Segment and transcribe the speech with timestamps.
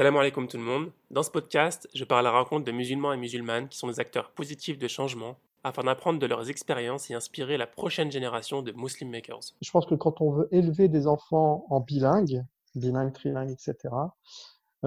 [0.00, 0.90] Salam alaikum tout le monde.
[1.10, 4.00] Dans ce podcast, je parle à la rencontre de musulmans et musulmanes qui sont des
[4.00, 8.72] acteurs positifs de changement afin d'apprendre de leurs expériences et inspirer la prochaine génération de
[8.72, 9.52] Muslim Makers.
[9.60, 12.42] Je pense que quand on veut élever des enfants en bilingue,
[12.74, 13.76] bilingue, trilingue, etc.,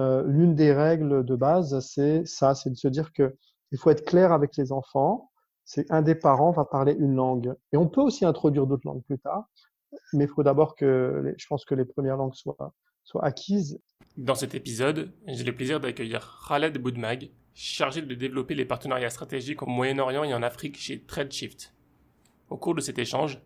[0.00, 3.36] euh, l'une des règles de base, c'est ça, c'est de se dire que
[3.70, 5.30] il faut être clair avec les enfants.
[5.64, 7.54] C'est un des parents va parler une langue.
[7.72, 9.44] Et on peut aussi introduire d'autres langues plus tard,
[10.12, 12.74] mais il faut d'abord que, je pense que les premières langues soient,
[13.04, 13.80] soient acquises.
[14.16, 19.62] Dans cet épisode, j'ai le plaisir d'accueillir Khaled Boudmag, chargé de développer les partenariats stratégiques
[19.62, 21.74] au Moyen-Orient et en Afrique chez TradeShift.
[22.48, 23.40] Au cours de cet échange,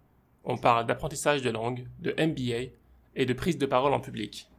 [0.44, 2.72] on parle d'apprentissage de langue, de MBA
[3.14, 4.50] et de prise de parole en public.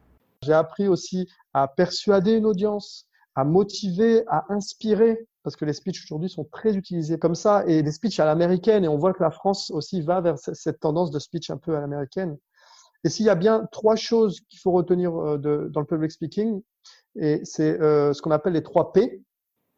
[0.42, 6.04] J'ai appris aussi à persuader une audience, à motiver, à inspirer, parce que les speeches
[6.04, 9.22] aujourd'hui sont très utilisés comme ça, et les speeches à l'américaine, et on voit que
[9.22, 12.36] la France aussi va vers cette tendance de speech un peu à l'américaine.
[13.04, 16.10] Et s'il y a bien trois choses qu'il faut retenir euh, de, dans le public
[16.10, 16.62] speaking,
[17.16, 19.22] et c'est euh, ce qu'on appelle les trois P.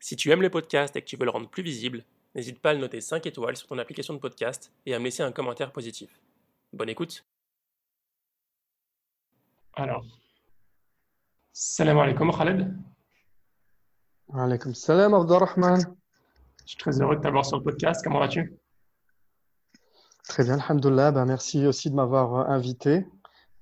[0.00, 2.70] Si tu aimes le podcast et que tu veux le rendre plus visible, n'hésite pas
[2.70, 5.30] à le noter 5 étoiles sur ton application de podcast et à me laisser un
[5.30, 6.20] commentaire positif.
[6.72, 7.24] Bonne écoute.
[9.74, 10.04] Alors,
[11.52, 12.76] salam alaikum Khaled.
[14.34, 15.80] Alaikum salam Abdurrahman.
[16.64, 18.02] Je suis très heureux de t'avoir sur le podcast.
[18.02, 18.61] Comment vas-tu?
[20.28, 21.12] Très bien, alhamdoulilah.
[21.12, 23.06] Ben, merci aussi de m'avoir euh, invité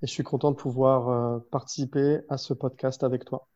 [0.03, 3.49] et je suis content de pouvoir euh, participer à ce podcast avec toi.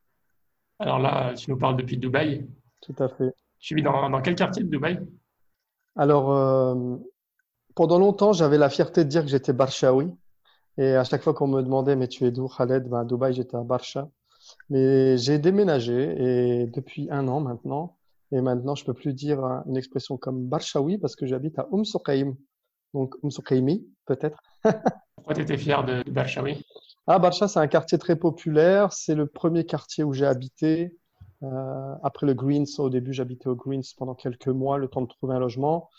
[0.78, 2.46] Alors là, tu nous parles depuis Dubaï.
[2.80, 3.32] Tout à fait.
[3.60, 4.98] Tu vis dans, dans quel quartier de Dubaï?
[5.96, 6.96] Alors, euh,
[7.74, 10.10] pendant longtemps, j'avais la fierté de dire que j'étais Barshawi.
[10.76, 12.88] Et à chaque fois qu'on me demandait, mais tu es d'où, Khaled?
[12.88, 14.08] Ben, À Dubaï, j'étais à Barsha.
[14.68, 17.96] Mais j'ai déménagé et depuis un an maintenant.
[18.32, 21.84] Et maintenant, je peux plus dire une expression comme Barshawi parce que j'habite à Umm
[21.84, 22.34] Suqaim.
[22.94, 24.38] Donc, Suqaimi, peut-être.
[25.16, 26.64] Pourquoi tu étais fier de, de Barshawi?
[27.06, 28.92] Ah, Barsha, c'est un quartier très populaire.
[28.92, 30.96] C'est le premier quartier où j'ai habité.
[31.42, 35.08] Euh, après le Greens, au début, j'habitais au Greens pendant quelques mois, le temps de
[35.08, 35.90] trouver un logement.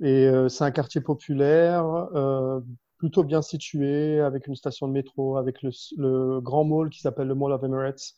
[0.00, 2.60] Et euh, c'est un quartier populaire, euh,
[2.98, 7.28] plutôt bien situé, avec une station de métro, avec le, le grand mall qui s'appelle
[7.28, 8.12] le Mall of Emirates,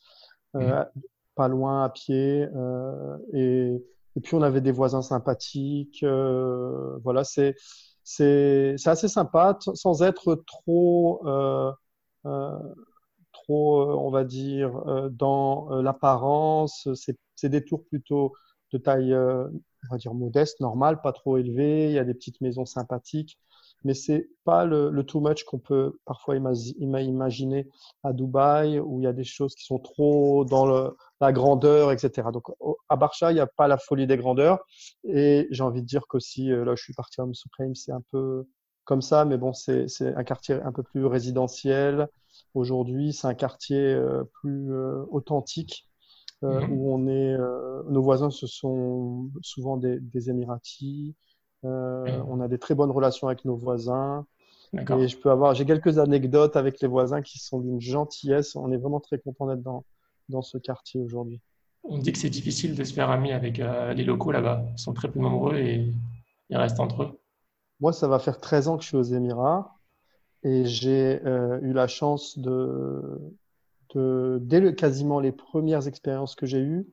[0.55, 0.73] mmh.
[1.37, 2.49] pas loin à pied.
[3.33, 3.75] Et,
[4.17, 6.05] et, puis on avait des voisins sympathiques.
[6.05, 7.55] Voilà, c'est
[8.09, 11.23] c'est assez sympa, sans être trop
[13.33, 14.73] trop, on va dire,
[15.11, 16.89] dans l'apparence.
[16.95, 18.33] C'est des tours plutôt
[18.73, 21.87] de taille, on va dire, modeste, normale, pas trop élevée.
[21.89, 23.39] Il y a des petites maisons sympathiques
[23.85, 27.69] mais c'est pas le, le, too much qu'on peut parfois imaginer
[28.03, 31.93] à Dubaï, où il y a des choses qui sont trop dans le, la grandeur,
[31.93, 32.29] etc.
[32.33, 32.45] Donc
[32.89, 34.65] à Barcha, il n'y a pas la folie des grandeurs.
[35.05, 38.03] Et j'ai envie de dire qu'aussi, euh, là, je suis parti à Supreme, c'est un
[38.13, 38.47] peu
[38.85, 42.09] comme ça, mais bon, c'est un quartier un peu plus résidentiel.
[42.55, 45.89] Aujourd'hui, c'est un quartier euh, plus euh, authentique.
[46.45, 46.73] Euh, mmh.
[46.73, 51.17] où on est, euh, nos voisins ce sont souvent des, des Émiratis,
[51.65, 54.25] euh, on a des très bonnes relations avec nos voisins.
[54.75, 58.55] Et je peux avoir, j'ai quelques anecdotes avec les voisins qui sont d'une gentillesse.
[58.55, 59.85] On est vraiment très content d'être dans,
[60.29, 61.41] dans ce quartier aujourd'hui.
[61.85, 64.65] On dit que c'est difficile de se faire ami avec euh, les locaux là-bas.
[64.73, 65.93] Ils sont très peu nombreux et
[66.51, 67.21] ils restent entre eux.
[67.81, 69.77] Moi, ça va faire 13 ans que je suis aux Émirats
[70.43, 73.21] et j'ai euh, eu la chance de,
[73.95, 76.87] de dès le, quasiment les premières expériences que j'ai eues,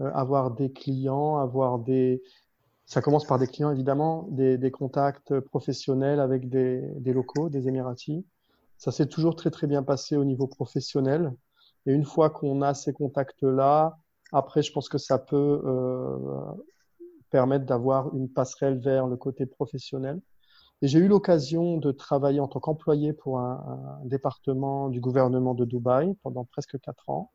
[0.00, 2.22] euh, avoir des clients, avoir des,
[2.86, 7.68] ça commence par des clients, évidemment, des, des contacts professionnels avec des, des, locaux, des
[7.68, 8.24] Émiratis.
[8.76, 11.32] Ça s'est toujours très, très bien passé au niveau professionnel.
[11.86, 13.98] Et une fois qu'on a ces contacts-là,
[14.32, 16.16] après, je pense que ça peut euh,
[17.30, 20.20] permettre d'avoir une passerelle vers le côté professionnel.
[20.80, 25.64] Et j'ai eu l'occasion de travailler en tant qu'employé pour un, département du gouvernement de
[25.64, 27.30] Dubaï pendant presque quatre ans.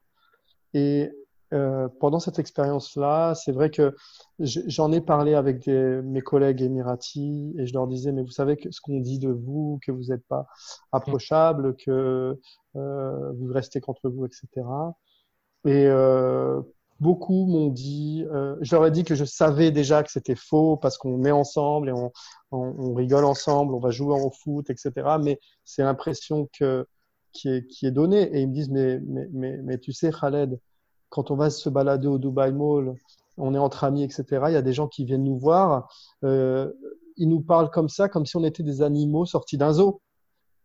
[0.74, 1.10] Et
[1.54, 3.96] euh, pendant cette expérience-là, c'est vrai que
[4.40, 8.58] j'en ai parlé avec des, mes collègues émiratis et je leur disais, mais vous savez
[8.58, 10.48] que ce qu'on dit de vous, que vous n'êtes pas
[10.92, 12.40] approchable, que
[12.76, 14.48] euh, vous restez contre vous, etc.
[15.66, 16.62] Et euh,
[17.00, 20.78] beaucoup m'ont dit, euh, je leur ai dit que je savais déjà que c'était faux
[20.78, 22.12] parce qu'on est ensemble et on,
[22.52, 24.92] on, rigole ensemble, on va jouer au foot, etc.
[25.22, 26.86] Mais c'est l'impression que
[27.34, 28.24] qui est, qui est donnée.
[28.36, 30.60] Et ils me disent, mais, mais, mais, mais tu sais, Khaled,
[31.10, 32.96] quand on va se balader au Dubai Mall,
[33.38, 34.26] on est entre amis, etc.
[34.48, 35.90] Il y a des gens qui viennent nous voir.
[36.24, 36.72] Euh,
[37.18, 40.02] ils nous parlent comme ça, comme si on était des animaux sortis d'un zoo.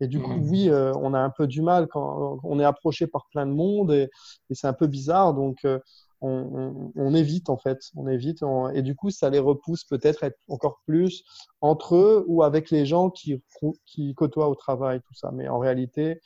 [0.01, 0.51] Et du coup, mmh.
[0.51, 3.53] oui, euh, on a un peu du mal quand on est approché par plein de
[3.53, 4.11] monde et,
[4.51, 5.33] et c'est un peu bizarre.
[5.33, 5.79] Donc, euh,
[6.21, 8.43] on, on, on, évite en fait, on évite.
[8.43, 11.25] On, et du coup, ça les repousse peut-être être encore plus
[11.61, 13.43] entre eux ou avec les gens qui,
[13.87, 15.31] qui côtoient au travail, tout ça.
[15.33, 16.21] Mais en réalité,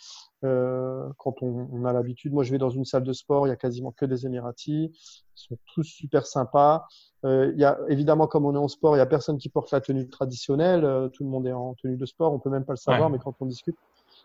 [0.47, 3.51] Euh, quand on, on a l'habitude, moi je vais dans une salle de sport, il
[3.51, 6.87] y a quasiment que des Émiratis, ils sont tous super sympas.
[7.25, 9.49] Euh, il y a évidemment, comme on est en sport, il y a personne qui
[9.49, 12.51] porte la tenue traditionnelle, euh, tout le monde est en tenue de sport, on peut
[12.51, 13.77] même pas le savoir, mais quand on discute,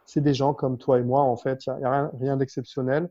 [0.06, 3.10] c'est des gens comme toi et moi en fait, il y a, rien, rien d'exceptionnel.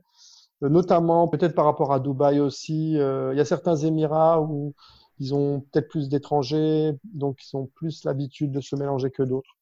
[0.61, 4.73] Notamment peut-être par rapport à Dubaï aussi, il y a certains Émirats où
[5.19, 9.57] ils ont peut-être plus d'étrangers, donc ils ont plus l'habitude de se mélanger que d'autres.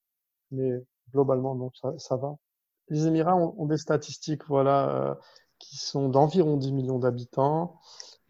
[0.52, 2.36] Mais globalement, ça, ça va.
[2.90, 5.16] Les Émirats ont, ont des statistiques, voilà, euh,
[5.60, 7.80] qui sont d'environ 10 millions d'habitants.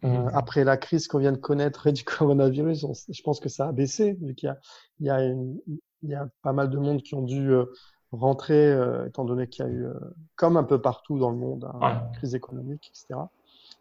[0.04, 0.30] Euh, mmh.
[0.32, 3.72] Après la crise qu'on vient de connaître du coronavirus, on, je pense que ça a
[3.72, 4.58] baissé, vu qu'il y a,
[5.00, 5.58] il y, a une,
[6.02, 7.66] il y a pas mal de monde qui ont dû euh,
[8.12, 9.94] rentrer, euh, étant donné qu'il y a eu, euh,
[10.36, 12.12] comme un peu partout dans le monde, hein, ouais.
[12.14, 13.20] crise économique, etc.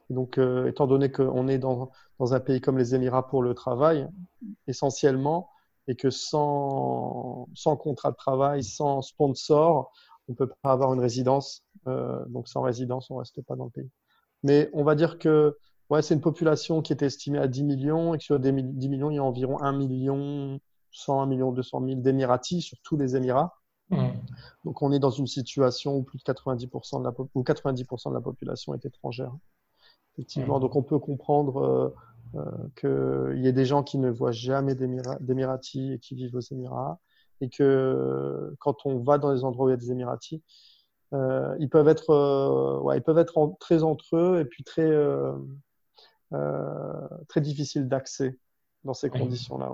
[0.10, 3.54] Et donc, étant donné qu'on est dans, dans un pays comme les Émirats pour le
[3.54, 4.08] travail,
[4.66, 5.52] essentiellement,
[5.88, 9.92] et que sans, sans contrat de travail, sans sponsor,
[10.30, 11.64] on peut pas avoir une résidence.
[11.88, 13.90] Euh, donc, sans résidence, on reste pas dans le pays.
[14.44, 15.58] Mais on va dire que
[15.90, 18.90] ouais, c'est une population qui est estimée à 10 millions et que sur des 10
[18.90, 20.60] millions, il y a environ 1 million
[20.92, 23.56] 100, 1 million 200 000 d'Émiratis sur tous les Émirats.
[23.90, 24.08] Mmh.
[24.66, 28.14] Donc, on est dans une situation où plus de 90% de la, où 90% de
[28.14, 29.31] la population est étrangère.
[30.14, 30.62] Effectivement, mmh.
[30.62, 31.96] donc on peut comprendre euh,
[32.36, 36.40] euh, qu'il y ait des gens qui ne voient jamais d'Émiratis et qui vivent aux
[36.40, 37.00] Émirats,
[37.42, 40.42] et que quand on va dans les endroits où il y a des Émiratis,
[41.14, 44.64] euh, ils peuvent être, euh, ouais, ils peuvent être en, très entre eux et puis
[44.64, 45.34] très, euh,
[46.34, 48.38] euh très difficiles d'accès
[48.84, 49.20] dans ces oui.
[49.20, 49.72] conditions-là.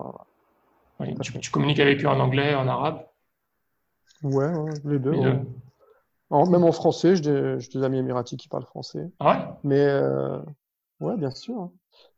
[1.00, 3.06] Oui, tu, tu, communiques avec eux en anglais, en arabe?
[4.24, 5.14] Ouais, ouais les deux.
[6.30, 9.12] En, même en français, j'ai des, des, amis émiratis qui parlent français.
[9.20, 9.46] Ah ouais?
[9.64, 10.02] Mais
[11.02, 11.70] ouais, bien sûr.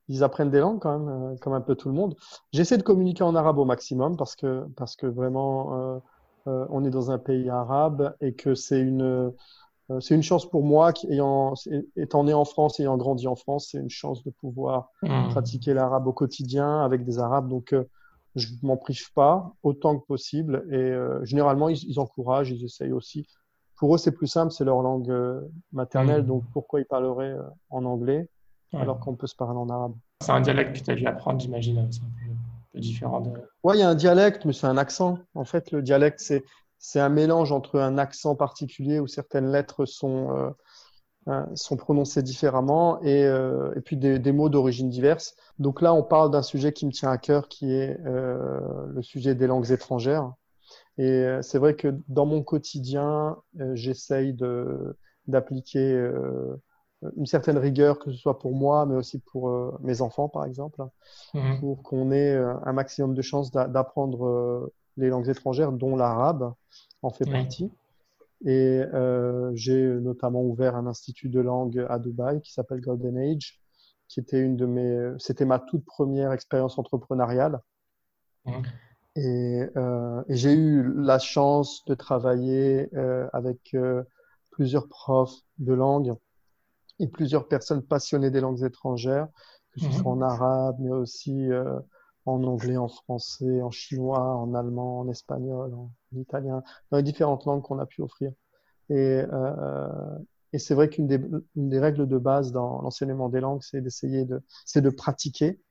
[0.09, 2.15] Ils apprennent des langues quand même, euh, comme un peu tout le monde.
[2.51, 6.00] J'essaie de communiquer en arabe au maximum parce que, parce que vraiment, euh,
[6.48, 9.31] euh, on est dans un pays arabe et que c'est une,
[9.89, 11.54] euh, c'est une chance pour moi, qui, ayant,
[11.95, 15.30] étant né en France, ayant grandi en France, c'est une chance de pouvoir mmh.
[15.30, 17.50] pratiquer l'arabe au quotidien avec des arabes.
[17.50, 17.83] Donc, euh,
[18.36, 22.92] je m'en prive pas autant que possible et euh, généralement, ils, ils, encouragent, ils essayent
[22.92, 23.27] aussi.
[23.77, 25.13] Pour eux, c'est plus simple, c'est leur langue
[25.71, 26.27] maternelle, mmh.
[26.27, 27.36] donc pourquoi ils parleraient
[27.69, 28.30] en anglais?
[28.74, 28.81] Ouais.
[28.81, 29.94] alors qu'on peut se parler en arabe.
[30.22, 31.88] C'est un dialecte que tu as dû apprendre, j'imagine.
[31.92, 32.06] C'est un
[32.74, 33.31] peu, différent de.
[33.64, 35.19] Oui, il y a un dialecte, mais c'est un accent.
[35.36, 36.44] En fait, le dialecte, c'est,
[36.80, 40.50] c'est un mélange entre un accent particulier où certaines lettres sont, euh,
[41.28, 45.36] euh sont prononcées différemment et, euh, et puis des, des mots d'origine diverse.
[45.60, 49.02] Donc là, on parle d'un sujet qui me tient à cœur, qui est euh, le
[49.02, 50.34] sujet des langues étrangères.
[51.00, 53.38] Et c'est vrai que dans mon quotidien,
[53.74, 54.98] j'essaye de,
[55.28, 56.10] d'appliquer
[57.16, 60.46] une certaine rigueur, que ce soit pour moi, mais aussi pour euh, mes enfants, par
[60.46, 60.84] exemple,
[61.34, 61.60] mmh.
[61.60, 66.54] pour qu'on ait euh, un maximum de chances d'apprendre euh, les langues étrangères, dont l'arabe
[67.04, 67.32] en fait mmh.
[67.32, 67.72] partie.
[68.46, 73.60] Et euh, j'ai notamment ouvert un institut de langue à Dubaï qui s'appelle Golden Age,
[74.08, 77.60] qui était une de mes, c'était ma toute première expérience entrepreneuriale.
[78.46, 78.52] Mmh.
[79.18, 82.90] Et, euh, et j'ai eu la chance de travailler
[83.34, 83.76] avec
[84.52, 86.16] plusieurs profs de langue
[87.00, 89.28] et plusieurs personnes passionnées des langues étrangères,
[89.72, 89.92] que ce mmh.
[89.92, 91.80] soit en arabe, mais aussi euh,
[92.26, 97.46] en anglais, en français, en chinois, en allemand, en espagnol, en italien, dans les différentes
[97.46, 98.32] langues qu'on a pu offrir.
[98.90, 100.18] Et, euh,
[100.54, 101.22] et c'est vrai qu'une des,
[101.56, 105.62] une des règles de base dans l'enseignement des langues, c'est d'essayer de, c'est de pratiquer,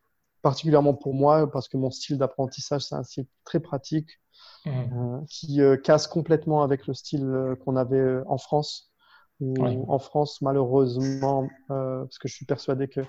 [0.42, 4.20] particulièrement pour moi, parce que mon style d'apprentissage, c'est un style très pratique,
[4.64, 4.70] mmh.
[4.70, 8.92] euh, qui euh, casse complètement avec le style euh, qu'on avait en France
[9.40, 9.78] oui.
[9.88, 13.04] en France, malheureusement, euh, parce que je suis persuadé qu'il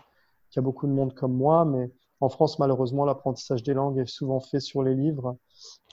[0.56, 4.08] y a beaucoup de monde comme moi, mais en France, malheureusement, l'apprentissage des langues est
[4.08, 5.38] souvent fait sur les livres.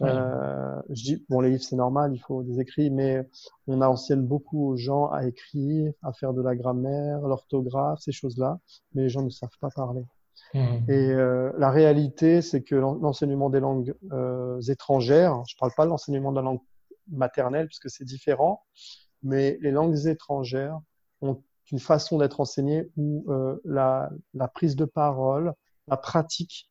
[0.00, 0.08] Oui.
[0.10, 3.28] Euh, je dis, bon, les livres, c'est normal, il faut des écrits, mais
[3.66, 8.58] on enseigne beaucoup aux gens à écrire, à faire de la grammaire, l'orthographe, ces choses-là,
[8.94, 10.04] mais les gens ne savent pas parler.
[10.54, 10.58] Mmh.
[10.88, 15.84] Et euh, la réalité, c'est que l'enseignement des langues euh, étrangères, je ne parle pas
[15.84, 16.60] de l'enseignement de la langue
[17.10, 18.62] maternelle, puisque c'est différent,
[19.24, 20.78] mais les langues étrangères
[21.20, 25.54] ont une façon d'être enseignées où euh, la, la, prise de parole,
[25.88, 26.70] la pratique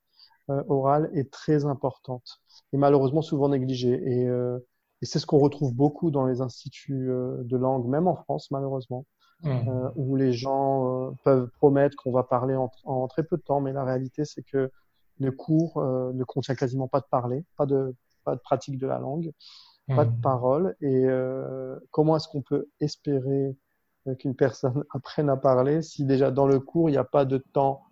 [0.49, 2.39] euh, orale est très importante
[2.71, 4.01] et malheureusement souvent négligée.
[4.05, 4.59] Et, euh,
[5.01, 8.51] et c'est ce qu'on retrouve beaucoup dans les instituts euh, de langue, même en France
[8.51, 9.05] malheureusement,
[9.43, 9.91] mmh.
[9.95, 13.61] où les gens euh, peuvent promettre qu'on va parler en, en, très peu de temps,
[13.61, 14.71] mais la réalité c'est que
[15.19, 18.97] le cours ne contient quasiment pas de parler, pas de, pas de pratique de la
[18.97, 19.31] langue
[19.87, 20.21] pas de mmh.
[20.21, 20.75] parole.
[20.81, 23.55] Et euh, comment est-ce qu'on peut espérer
[24.07, 27.25] euh, qu'une personne apprenne à parler si déjà dans le cours, il n'y a pas
[27.25, 27.83] de temps,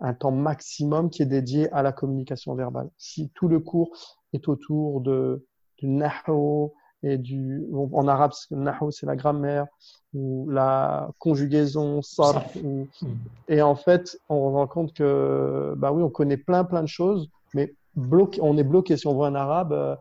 [0.00, 2.90] un temps maximum qui est dédié à la communication verbale?
[2.98, 3.90] Si tout le cours
[4.32, 5.46] est autour de,
[5.78, 6.70] du nahu
[7.02, 9.66] et du, en arabe, c'est la grammaire,
[10.14, 13.14] ou la conjugaison, sarf, ou, hmm.
[13.48, 16.88] et en fait, on se rend compte que, bah oui, on connaît plein, plein de
[16.88, 19.96] choses, mais bloqué, on est bloqué si on voit un arabe, euh,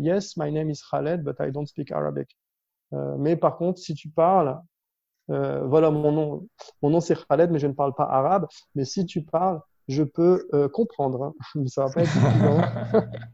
[0.00, 2.28] yes, my name is Khaled, but I don't speak Arabic.
[2.92, 4.60] Euh, mais par contre, si tu parles,
[5.30, 6.48] euh, voilà mon nom,
[6.82, 8.46] mon nom c'est Khaled, mais je ne parle pas arabe.
[8.74, 11.34] Mais si tu parles, je peux euh, comprendre.
[11.54, 11.64] Hein.
[11.66, 13.08] Ça va pas être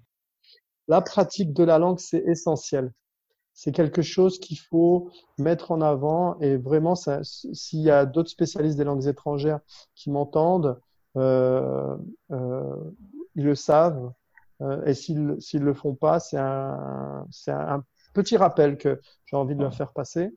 [0.88, 2.92] La pratique de la langue, c'est essentiel.
[3.54, 8.76] C'est quelque chose qu'il faut mettre en avant et vraiment, s'il y a d'autres spécialistes
[8.76, 9.60] des langues étrangères
[9.94, 10.78] qui m'entendent,
[11.16, 11.96] euh,
[12.32, 12.90] euh,
[13.36, 14.12] ils le savent.
[14.60, 19.56] Euh, et s'ils ne le font pas, c'est un, un, petit rappel que j'ai envie
[19.56, 20.30] de leur faire passer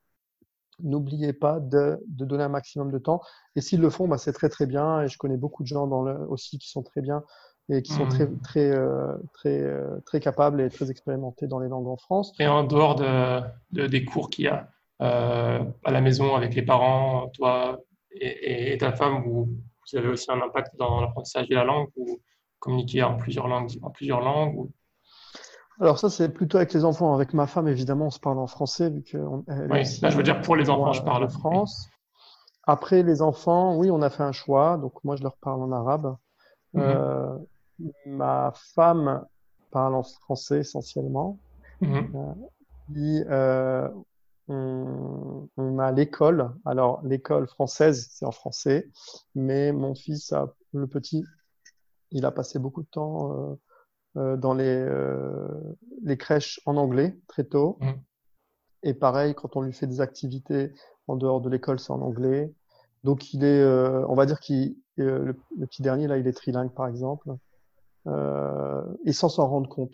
[0.80, 3.20] n'oubliez pas de, de, donner un maximum de temps.
[3.56, 5.02] Et s'ils le font, bah, c'est très très bien.
[5.02, 7.24] Et je connais beaucoup de gens dans le, aussi qui sont très bien
[7.70, 8.40] et qui sont très mmh.
[8.42, 12.32] très euh, très euh, très capables et très expérimentés dans les langues en France.
[12.40, 14.70] Et en dehors de, de des cours qu'il y a
[15.00, 17.80] à la maison avec les parents, toi
[18.12, 21.90] et, ta femme, vous, vous avez aussi un impact dans l'apprentissage de la langue
[22.60, 24.72] communiquer en plusieurs langues en plusieurs langues ou...
[25.80, 27.14] Alors ça, c'est plutôt avec les enfants.
[27.14, 28.90] Avec ma femme, évidemment, on se parle en français.
[28.90, 31.26] Vu que oui, là, je veux dire pour les enfants, je parle.
[31.26, 31.90] En France.
[32.64, 34.78] Après, les enfants, oui, on a fait un choix.
[34.78, 36.16] Donc moi, je leur parle en arabe.
[36.74, 36.84] Mhm.
[36.84, 37.38] euh,
[38.06, 39.26] ma femme
[39.72, 41.38] parle en français essentiellement.
[41.82, 42.36] Mhm.
[42.96, 43.90] Euh, euh,
[44.48, 46.52] on, on, a l'école.
[46.66, 48.90] Alors, l'école française, c'est en français.
[49.36, 51.24] Mais mon fils, a, le petit,
[52.12, 53.56] il a passé beaucoup de temps euh,
[54.18, 55.48] euh, dans les, euh,
[56.04, 57.78] les crèches en anglais très tôt.
[57.82, 57.92] Mmh.
[58.84, 60.74] Et pareil, quand on lui fait des activités
[61.08, 62.52] en dehors de l'école, c'est en anglais.
[63.04, 66.72] Donc il est, euh, on va dire qu'il, le, petit dernier là, il est trilingue
[66.72, 67.36] par exemple,
[68.08, 69.94] euh, et sans s'en rendre compte.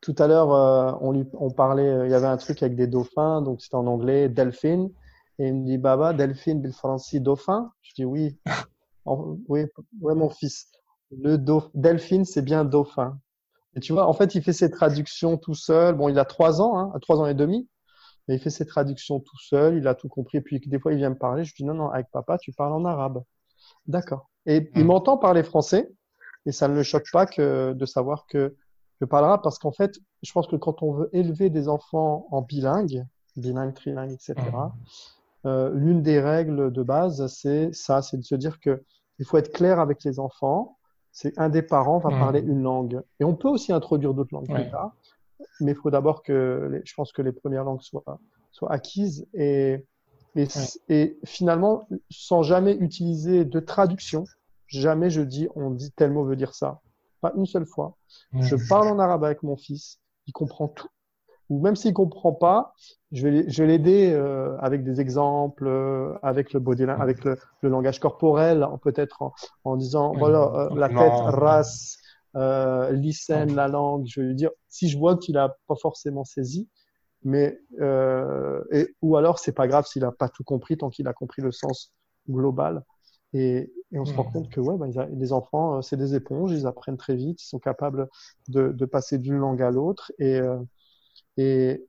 [0.00, 0.48] Tout à l'heure,
[1.02, 3.86] on lui, on parlait, il y avait un truc avec des dauphins, donc c'était en
[3.86, 4.90] anglais, delphine,
[5.38, 6.72] et il me dit Baba, delphine, bil
[7.14, 7.72] dauphin.
[7.82, 8.38] Je dis oui,
[9.04, 9.64] oui,
[10.00, 10.70] ouais mon fils.
[11.10, 11.36] Le
[11.74, 13.18] delphine, c'est bien dauphin.
[13.74, 15.94] Et tu vois, en fait, il fait ses traductions tout seul.
[15.94, 17.68] Bon, il a trois ans, hein, trois ans et demi,
[18.26, 19.76] mais il fait ses traductions tout seul.
[19.76, 20.38] Il a tout compris.
[20.38, 21.44] Et puis, des fois, il vient me parler.
[21.44, 23.22] Je dis non, non, avec papa, tu parles en arabe.
[23.86, 24.30] D'accord.
[24.46, 24.86] Et il hmm.
[24.86, 25.90] m'entend parler français.
[26.46, 28.56] Et ça ne le choque pas que de savoir que
[29.00, 32.26] je parle arabe parce qu'en fait, je pense que quand on veut élever des enfants
[32.30, 33.04] en bilingue,
[33.36, 35.46] bilingue, trilingue, etc., hmm.
[35.46, 38.82] euh, l'une des règles de base, c'est ça, c'est de se dire que
[39.18, 40.78] il faut être clair avec les enfants
[41.12, 43.02] c'est un des parents va parler une langue.
[43.18, 44.94] Et on peut aussi introduire d'autres langues plus tard,
[45.60, 48.20] mais il faut d'abord que, je pense que les premières langues soient,
[48.52, 49.26] soient acquises.
[49.34, 49.84] Et,
[50.36, 50.46] et,
[50.88, 54.24] et, finalement, sans jamais utiliser de traduction,
[54.66, 56.80] jamais je dis on dit tel mot veut dire ça.
[57.20, 57.96] Pas une seule fois.
[58.32, 60.88] Je parle en arabe avec mon fils, il comprend tout
[61.50, 62.74] ou même s'il comprend pas,
[63.10, 68.66] je vais, l'aider euh, avec des exemples, euh, avec le body, avec le, langage corporel,
[68.82, 69.32] peut-être
[69.64, 71.98] en, disant voilà euh, la tête, race,
[72.36, 74.06] euh, listen, la langue.
[74.06, 76.68] Je vais lui dire si je vois qu'il a pas forcément saisi,
[77.24, 81.12] mais et, ou alors c'est pas grave s'il a pas tout compris tant qu'il a
[81.12, 81.92] compris le sens
[82.28, 82.84] global.
[83.32, 86.66] Et, et on se rend compte que ouais, bah, les enfants, c'est des éponges, ils
[86.66, 88.08] apprennent très vite, ils sont capables
[88.48, 90.12] de, de passer d'une langue à l'autre.
[90.20, 90.40] Et
[91.36, 91.86] et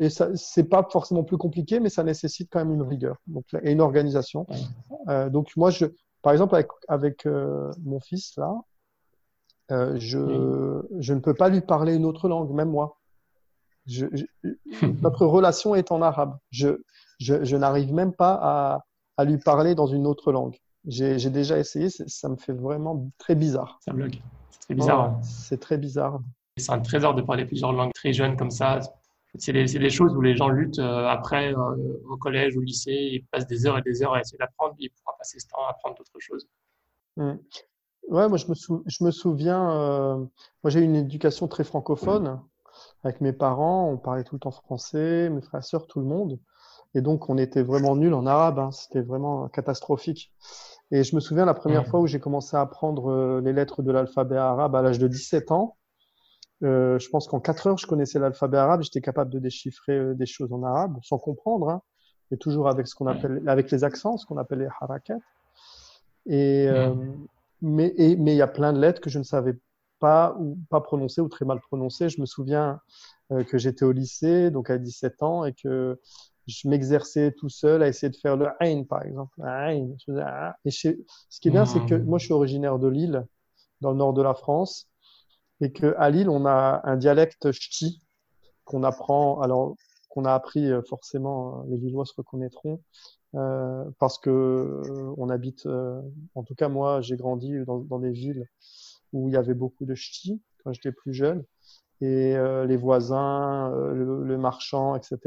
[0.00, 3.72] et c'est pas forcément plus compliqué, mais ça nécessite quand même une rigueur, donc et
[3.72, 4.46] une organisation.
[5.08, 5.86] Euh, donc moi, je,
[6.22, 8.54] par exemple, avec, avec euh, mon fils là,
[9.70, 12.98] euh, je, je ne peux pas lui parler une autre langue, même moi.
[13.86, 14.06] Je,
[15.02, 16.36] notre relation est en arabe.
[16.50, 16.76] Je,
[17.56, 18.84] n'arrive même pas à,
[19.16, 20.56] à lui parler dans une autre langue.
[20.86, 23.78] J'ai, déjà essayé, ça me fait vraiment très bizarre.
[23.84, 24.22] Ça bloque.
[24.50, 25.00] C'est très bizarre.
[25.00, 25.20] Hein.
[25.22, 26.20] C'est très bizarre
[26.56, 28.80] c'est un trésor de parler plusieurs langues très jeunes comme ça.
[29.36, 33.10] C'est des, des, choses où les gens luttent euh, après euh, au collège, au lycée,
[33.12, 35.64] ils passent des heures et des heures à essayer d'apprendre, ils pourra passer ce temps
[35.66, 36.48] à apprendre d'autres choses.
[37.16, 37.34] Mmh.
[38.08, 42.40] Ouais, moi je me, je me souviens, euh, moi j'ai eu une éducation très francophone
[43.04, 46.06] avec mes parents, on parlait tout le temps français, mes frères et sœurs, tout le
[46.06, 46.40] monde,
[46.94, 48.72] et donc on était vraiment nuls en arabe, hein.
[48.72, 50.32] c'était vraiment catastrophique.
[50.90, 53.92] Et je me souviens la première fois où j'ai commencé à apprendre les lettres de
[53.92, 55.76] l'alphabet arabe à l'âge de 17 ans.
[56.62, 58.82] Euh, je pense qu'en quatre heures, je connaissais l'alphabet arabe.
[58.82, 61.82] J'étais capable de déchiffrer euh, des choses en arabe sans comprendre, hein,
[62.30, 65.18] mais toujours avec ce qu'on appelle, avec les accents, ce qu'on appelle les harakat.
[66.26, 66.94] Et, euh,
[67.62, 69.54] mais, il y a plein de lettres que je ne savais
[69.98, 72.08] pas ou pas prononcer ou très mal prononcer.
[72.08, 72.80] Je me souviens
[73.32, 75.98] euh, que j'étais au lycée, donc à 17 ans, et que
[76.46, 79.40] je m'exerçais tout seul à essayer de faire le ain, par exemple.
[79.42, 79.88] Ain.
[80.64, 80.88] Et ce
[81.40, 83.26] qui est bien, c'est que moi, je suis originaire de Lille,
[83.80, 84.89] dans le nord de la France
[85.60, 88.00] et qu'à Lille, on a un dialecte ch'ti
[88.64, 89.74] qu'on apprend, alors
[90.08, 92.80] qu'on a appris forcément, les Lillois se reconnaîtront,
[93.32, 94.80] parce que
[95.16, 95.66] on habite,
[96.34, 98.46] en tout cas moi, j'ai grandi dans, dans, des villes
[99.12, 101.44] où il y avait beaucoup de ch'tis quand j'étais plus jeune
[102.00, 105.18] et euh, les voisins, euh, le, le, marchand, etc.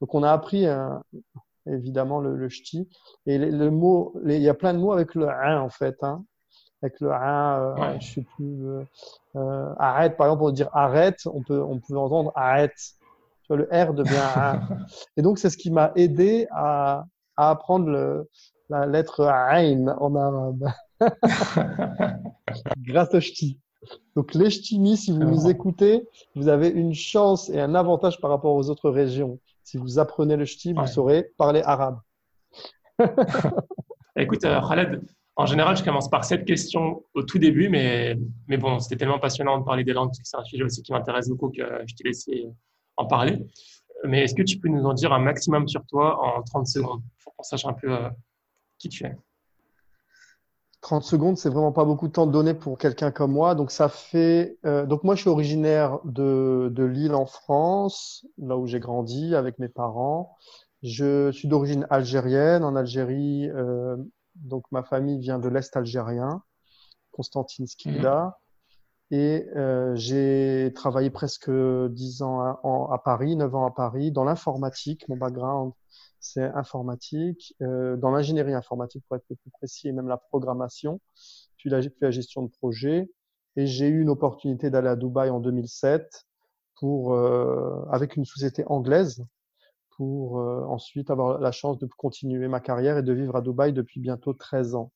[0.00, 0.66] Donc on a appris
[1.66, 2.88] évidemment le, le ch'ti
[3.26, 6.24] et le, mot, il y a plein de mots avec le un en fait, hein.
[6.82, 8.66] Avec le un, euh, je sais plus,
[9.36, 12.76] euh, arrête par exemple, peut dire arrête, on peut on peut entendre arrête,
[13.42, 14.60] tu vois le R devient un.
[15.16, 17.04] et donc c'est ce qui m'a aidé à,
[17.36, 18.28] à apprendre le,
[18.68, 20.68] la lettre Ain en arabe.
[22.78, 23.58] Grâce au ch'ti.
[24.14, 28.30] Donc les ch'timis, si vous nous écoutez, vous avez une chance et un avantage par
[28.30, 29.38] rapport aux autres régions.
[29.64, 31.98] Si vous apprenez le ch'ti, vous saurez parler arabe.
[34.16, 35.02] Écoute, euh, Khaled,
[35.36, 38.16] en général, je commence par cette question au tout début, mais,
[38.48, 40.82] mais bon, c'était tellement passionnant de parler des langues, parce que c'est un sujet aussi
[40.82, 42.46] qui m'intéresse beaucoup que je t'ai laissé
[42.96, 43.38] en parler.
[44.04, 47.02] Mais est-ce que tu peux nous en dire un maximum sur toi en 30 secondes,
[47.22, 48.10] pour qu'on sache un peu euh,
[48.78, 49.16] qui tu es?
[50.82, 53.54] 30 secondes, c'est vraiment pas beaucoup de temps donné pour quelqu'un comme moi.
[53.54, 54.58] Donc ça fait.
[54.66, 59.34] Euh, donc moi, je suis originaire de, de Lille en France, là où j'ai grandi
[59.36, 60.36] avec mes parents.
[60.82, 62.64] Je suis d'origine algérienne.
[62.64, 63.96] En Algérie, euh,
[64.42, 66.42] donc ma famille vient de l'est algérien,
[67.10, 68.24] Constantine Skida.
[68.24, 68.32] Mhm.
[69.14, 72.60] Et euh, j'ai travaillé presque 10 ans à,
[72.94, 75.06] à, Paris, 9 ans à Paris, dans l'informatique.
[75.08, 75.72] Mon background,
[76.18, 81.00] c'est informatique, euh, dans l'ingénierie informatique pour être plus précis, et même la programmation,
[81.58, 83.10] puis la, la gestion de projet.
[83.56, 86.24] Et j'ai eu une opportunité d'aller à Dubaï en 2007
[86.76, 89.22] pour, euh, avec une société anglaise
[90.02, 94.00] euh, ensuite avoir la chance de continuer ma carrière et de vivre à Dubaï depuis
[94.00, 94.92] bientôt 13 ans.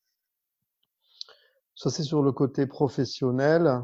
[1.74, 3.82] Ça, c'est sur le côté professionnel.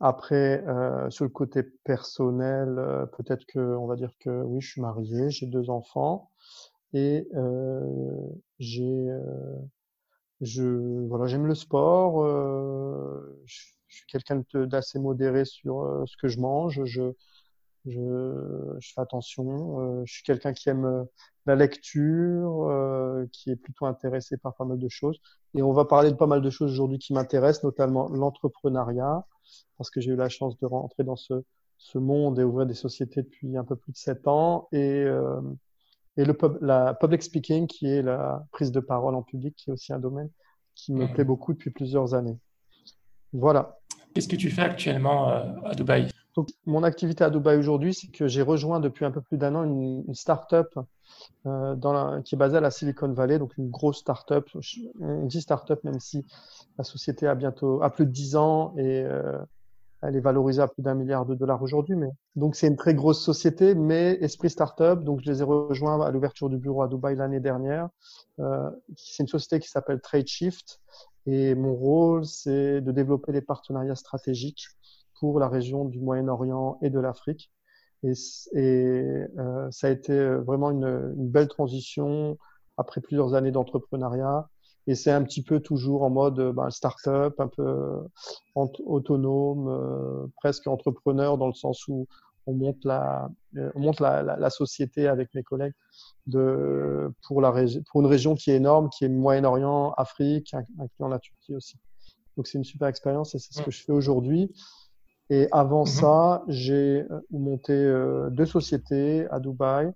[0.00, 4.70] Après, euh, sur le côté personnel, euh, peut-être que, on va dire que oui, je
[4.70, 6.30] suis marié, j'ai deux enfants
[6.92, 7.28] et
[8.60, 9.08] j'ai
[10.40, 12.22] voilà j'aime le sport
[13.46, 13.56] je,
[13.88, 16.82] suis quelqu'un d'assez modéré sur ce que je mange
[17.86, 21.06] je, je fais attention euh, je suis quelqu'un qui aime
[21.46, 25.20] la lecture qui est plutôt intéressé par pas mal de choses
[25.54, 29.24] et on va parler de pas mal de choses aujourd'hui qui m'intéressent notamment l'entrepreneuriat
[29.76, 31.44] parce que j'ai eu la chance de rentrer dans ce
[31.76, 35.06] ce monde et ouvrir des sociétés depuis un peu plus de sept ans et
[36.16, 39.70] et le pub, la public speaking, qui est la prise de parole en public, qui
[39.70, 40.30] est aussi un domaine
[40.74, 42.38] qui me plaît beaucoup depuis plusieurs années.
[43.32, 43.78] Voilà.
[44.14, 46.08] Qu'est-ce que tu fais actuellement euh, à Dubaï?
[46.36, 49.54] Donc, Mon activité à Dubaï aujourd'hui, c'est que j'ai rejoint depuis un peu plus d'un
[49.54, 50.74] an une, une start-up
[51.46, 54.48] euh, qui est basée à la Silicon Valley, donc une grosse start-up.
[55.00, 56.24] On dit start-up même si
[56.78, 59.38] la société a bientôt a plus de 10 ans et euh,
[60.02, 61.96] elle est valorisée à plus d'un milliard de dollars aujourd'hui.
[61.96, 65.04] Mais donc c'est une très grosse société, mais esprit startup.
[65.04, 67.88] Donc je les ai rejoints à l'ouverture du bureau à Dubaï l'année dernière.
[68.40, 70.80] Euh, c'est une société qui s'appelle TradeShift
[71.26, 74.66] et mon rôle c'est de développer les partenariats stratégiques
[75.20, 77.50] pour la région du Moyen-Orient et de l'Afrique.
[78.02, 78.12] Et,
[78.52, 82.36] et euh, ça a été vraiment une, une belle transition
[82.76, 84.48] après plusieurs années d'entrepreneuriat
[84.86, 88.00] et c'est un petit peu toujours en mode euh, ben, start-up, un peu euh,
[88.54, 92.06] autonome, euh, presque entrepreneur dans le sens où
[92.46, 93.30] on monte la,
[93.74, 95.72] on monte la, la, la société avec mes collègues
[96.26, 97.52] de, pour, la
[97.90, 101.78] pour une région qui est énorme, qui est Moyen-Orient, Afrique, incluant la Turquie aussi.
[102.36, 104.52] Donc c'est une super expérience et c'est ce que je fais aujourd'hui.
[105.34, 106.00] Et avant mm-hmm.
[106.00, 107.74] ça, j'ai monté
[108.30, 109.90] deux sociétés à Dubaï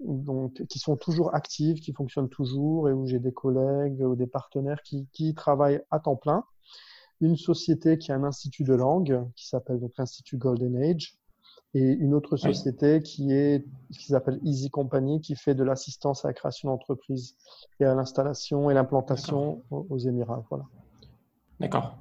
[0.00, 4.26] donc, qui sont toujours actives, qui fonctionnent toujours et où j'ai des collègues ou des
[4.26, 6.44] partenaires qui, qui travaillent à temps plein.
[7.20, 11.16] Une société qui a un institut de langue qui s'appelle donc l'Institut Golden Age
[11.74, 16.28] et une autre société qui est qui s'appelle Easy Company qui fait de l'assistance à
[16.28, 17.36] la création d'entreprise
[17.80, 20.44] et à l'installation et l'implantation aux, Émirats.
[20.50, 20.64] Voilà.
[21.60, 21.96] D'accord.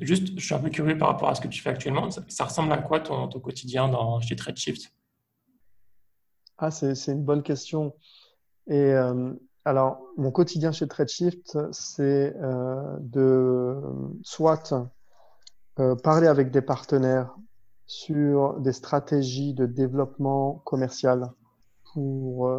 [0.00, 2.10] Juste, je suis un peu curieux par rapport à ce que tu fais actuellement.
[2.10, 4.92] Ça, ressemble à quoi ton, quotidien dans, chez TradeShift?
[6.58, 7.94] Ah, c'est une bonne question.
[8.66, 9.32] Et euh,
[9.64, 13.80] alors, mon quotidien chez TradeShift, c'est euh, de
[14.22, 14.74] soit
[15.78, 17.34] euh, parler avec des partenaires
[17.86, 21.30] sur des stratégies de développement commercial
[21.92, 22.52] pour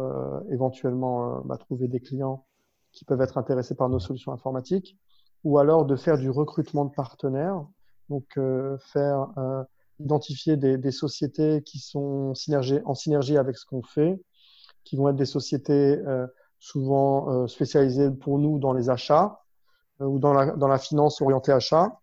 [0.50, 2.46] éventuellement bah, trouver des clients
[2.92, 4.96] qui peuvent être intéressés par nos solutions informatiques,
[5.48, 7.64] ou alors de faire du recrutement de partenaires,
[8.10, 9.28] donc euh, faire
[9.98, 14.20] identifier des, des, sociétés qui sont synergie, en synergie avec ce qu'on fait,
[14.84, 16.26] qui vont être des sociétés euh,
[16.58, 19.40] souvent euh, spécialisées pour nous dans les achats
[20.02, 21.98] euh, ou dans la, dans la finance orientée achat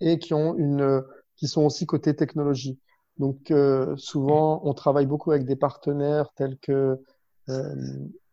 [0.00, 1.02] et qui ont une
[1.36, 2.78] qui sont aussi côté technologie.
[3.18, 7.00] Donc euh, souvent, on travaille beaucoup avec des partenaires tels que
[7.48, 7.74] euh,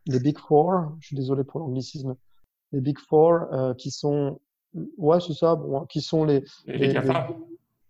[0.06, 0.96] les Big Four.
[1.00, 2.16] Je suis désolé pour l'anglicisme.
[2.72, 4.40] Les Big Four euh, qui sont,
[4.98, 7.28] ouais, c'est ça, bon, qui sont les, Les, les GAFA.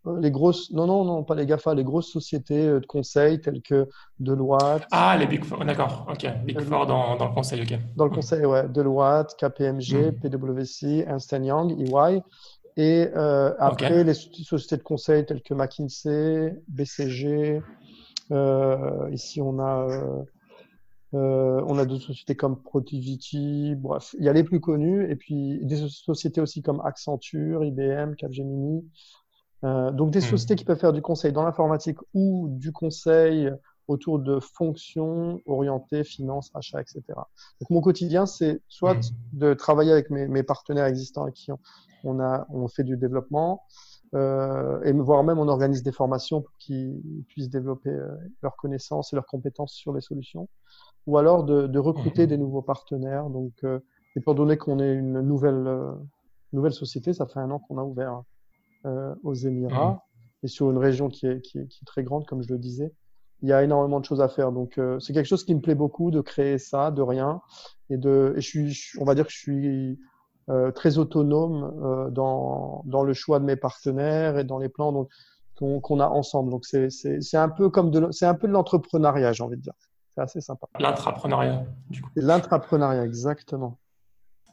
[0.05, 3.39] les, les grosses, non, non, non, pas les GAFA, les grosses sociétés euh, de conseil
[3.39, 3.87] telles que
[4.19, 6.27] Deloitte, Ah, les Big Four, d'accord, ok.
[6.43, 7.77] Big Four dans, dans le conseil, ok.
[7.95, 10.13] dans le conseil, ouais, Deloitte, KPMG, Mhm.
[10.19, 12.21] PwC, Ernst Young, EY.
[12.77, 17.61] Et euh, après, les so- sociétés de conseil telles que McKinsey, BCG.
[18.31, 19.85] euh, ici, on a,
[21.13, 23.75] euh, on a d'autres sociétés comme Protiviti.
[23.75, 25.09] Bref, il y a les plus connus.
[25.11, 28.89] Et puis des so- sociétés aussi comme Accenture, IBM, Capgemini.
[29.63, 30.25] Euh, donc des Mhm.
[30.25, 33.51] sociétés qui peuvent faire du conseil dans l'informatique ou du conseil
[33.87, 37.29] autour de fonctions orientées finance, achat, etc.
[37.59, 39.01] Donc mon quotidien, c'est soit Mhm.
[39.33, 41.59] de travailler avec mes, mes partenaires existants avec qui on,
[42.03, 43.63] on a on fait du développement
[44.13, 49.13] euh, et voire même on organise des formations pour qu'ils puissent développer euh, leurs connaissances
[49.13, 50.49] et leurs compétences sur les solutions,
[51.07, 52.27] ou alors de, de recruter Mhm.
[52.27, 53.29] des nouveaux partenaires.
[53.29, 53.79] Donc euh,
[54.15, 55.93] étant donné qu'on est une nouvelle euh,
[56.53, 58.23] nouvelle société, ça fait un an qu'on a ouvert
[58.85, 60.03] euh, aux Émirats
[60.43, 62.57] et sur une région qui est, qui, est, qui est très grande, comme je le
[62.59, 62.93] disais.
[63.43, 64.51] Il y a énormément de choses à faire.
[64.51, 67.41] Donc, euh, c'est quelque chose qui me plaît beaucoup de créer ça de rien.
[67.89, 69.99] Et, de, et je suis, on va dire que je suis
[70.49, 74.91] euh, très autonome euh, dans, dans le choix de mes partenaires et dans les plans
[74.91, 75.09] donc,
[75.55, 76.51] qu'on a ensemble.
[76.51, 79.57] Donc, c'est c'est- c'est un peu comme de, c'est un peu de l'entrepreneuriat, j'ai envie
[79.57, 79.73] de dire.
[80.13, 80.67] C'est assez sympa.
[80.79, 82.09] L'intrapreneuriat, du coup.
[82.15, 83.79] L'intrapreneuriat, exactement.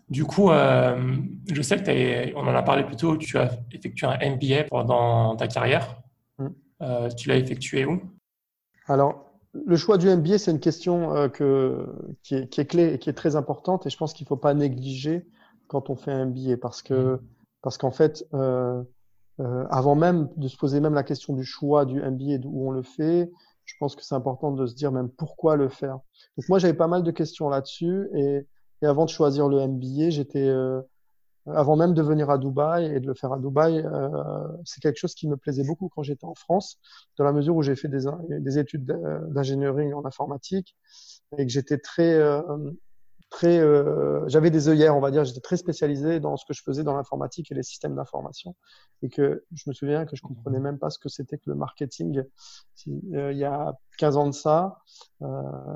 [0.08, 1.16] Du coup, euh,
[1.52, 5.36] je sais que on en a parlé plus tôt, tu as effectué un MBA pendant
[5.36, 6.00] ta carrière.
[6.38, 6.46] Mm.
[6.82, 8.00] Euh, tu l'as effectué où?
[8.86, 11.86] Alors, le choix du MBA, c'est une question euh, que,
[12.22, 13.86] qui est, qui est clé et qui est très importante.
[13.86, 15.26] Et je pense qu'il ne faut pas négliger
[15.66, 17.20] quand on fait un MBA parce que,
[17.60, 18.24] parce qu'en fait,
[19.38, 22.70] avant même de se poser même la question du choix du MBA et d'où on
[22.70, 23.30] le fait,
[23.68, 25.98] je pense que c'est important de se dire même pourquoi le faire.
[26.36, 28.46] Donc moi, j'avais pas mal de questions là-dessus et,
[28.82, 30.80] et avant de choisir le MBA, j'étais euh,
[31.46, 34.08] avant même de venir à Dubaï et de le faire à Dubaï, euh,
[34.64, 36.78] c'est quelque chose qui me plaisait beaucoup quand j'étais en France,
[37.18, 40.74] dans la mesure où j'ai fait des, des études d'ingénierie en informatique
[41.36, 42.40] et que j'étais très, euh,
[43.30, 46.62] très, euh, j'avais des œillères, on va dire, j'étais très spécialisé dans ce que je
[46.62, 48.56] faisais dans l'informatique et les systèmes d'information,
[49.02, 51.54] et que je me souviens que je comprenais même pas ce que c'était que le
[51.54, 52.22] marketing.
[52.74, 54.78] Si, euh, il y a 15 ans de ça,
[55.22, 55.26] euh,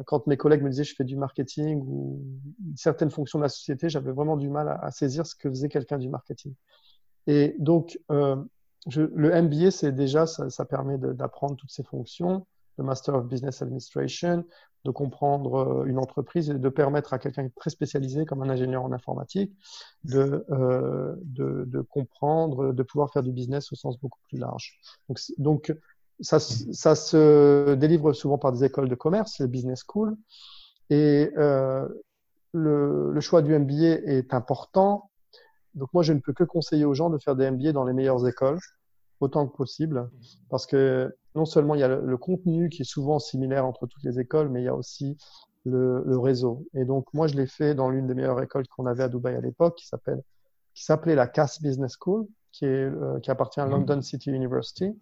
[0.06, 2.24] quand mes collègues me disaient je fais du marketing ou
[2.76, 5.68] certaines fonctions de la société, j'avais vraiment du mal à, à, saisir ce que faisait
[5.68, 6.54] quelqu'un du marketing.
[7.26, 8.36] Et donc, euh,
[8.88, 12.46] je, le MBA, c'est déjà, ça, ça permet d'apprendre toutes ces fonctions,
[12.78, 14.44] le Master of Business Administration,
[14.84, 18.92] de comprendre une entreprise et de permettre à quelqu'un très spécialisé comme un ingénieur en
[18.92, 19.52] informatique
[20.04, 24.78] de, euh, de, de, comprendre, de pouvoir faire du business au sens beaucoup plus large.
[25.08, 25.76] Donc, donc
[26.20, 30.16] ça, ça se délivre souvent par des écoles de commerce, les business schools,
[30.90, 31.86] et euh,
[32.52, 35.10] le, le choix du MBA est important.
[35.74, 37.92] Donc moi, je ne peux que conseiller aux gens de faire des MBA dans les
[37.92, 38.58] meilleures écoles
[39.22, 40.10] autant que possible,
[40.50, 43.86] parce que non seulement il y a le, le, contenu qui est souvent similaire entre
[43.86, 45.16] toutes les écoles, mais il y a aussi
[45.64, 46.66] le, le réseau.
[46.74, 49.34] Et donc moi, je l'ai fait dans l'une des meilleures écoles qu'on avait à Dubaï
[49.34, 50.22] à l'époque, qui s'appelle,
[50.74, 54.92] qui s'appelait la Cass Business School, qui est, euh, qui appartient à London City University.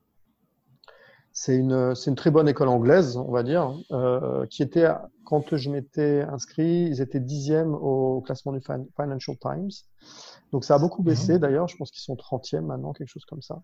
[1.33, 4.89] C'est une, une très bonne école anglaise, on va dire, euh, qui était,
[5.25, 8.61] quand je m'étais inscrit, ils étaient dixièmes au classement du
[8.97, 9.71] Financial Times.
[10.53, 13.43] Donc ça a beaucoup baissé d'ailleurs, je pense qu'ils sont 30e maintenant, quelque chose comme
[13.43, 13.63] ça.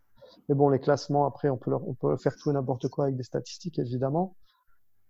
[0.48, 3.04] Mais bon, les classements, après, on peut, leur, on peut faire tout et n'importe quoi
[3.04, 4.36] avec des statistiques, évidemment.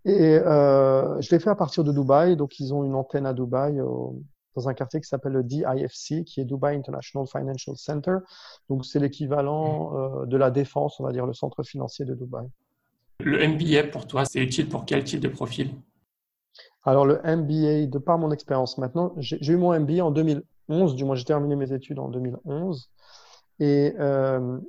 [0.05, 2.37] Et euh, je l'ai fait à partir de Dubaï.
[2.37, 4.21] Donc, ils ont une antenne à Dubaï, au,
[4.55, 8.17] dans un quartier qui s'appelle le DIFC, qui est Dubai International Financial Center.
[8.69, 12.47] Donc, c'est l'équivalent euh, de la défense, on va dire, le centre financier de Dubaï.
[13.19, 15.71] Le MBA, pour toi, c'est utile pour quel type de profil?
[16.83, 20.11] Alors, le MBA, de par mon expérience maintenant, j'ai eu mon MBA en
[20.69, 22.89] 2011, du moins j'ai terminé mes études en 2011.
[23.59, 24.59] Et euh,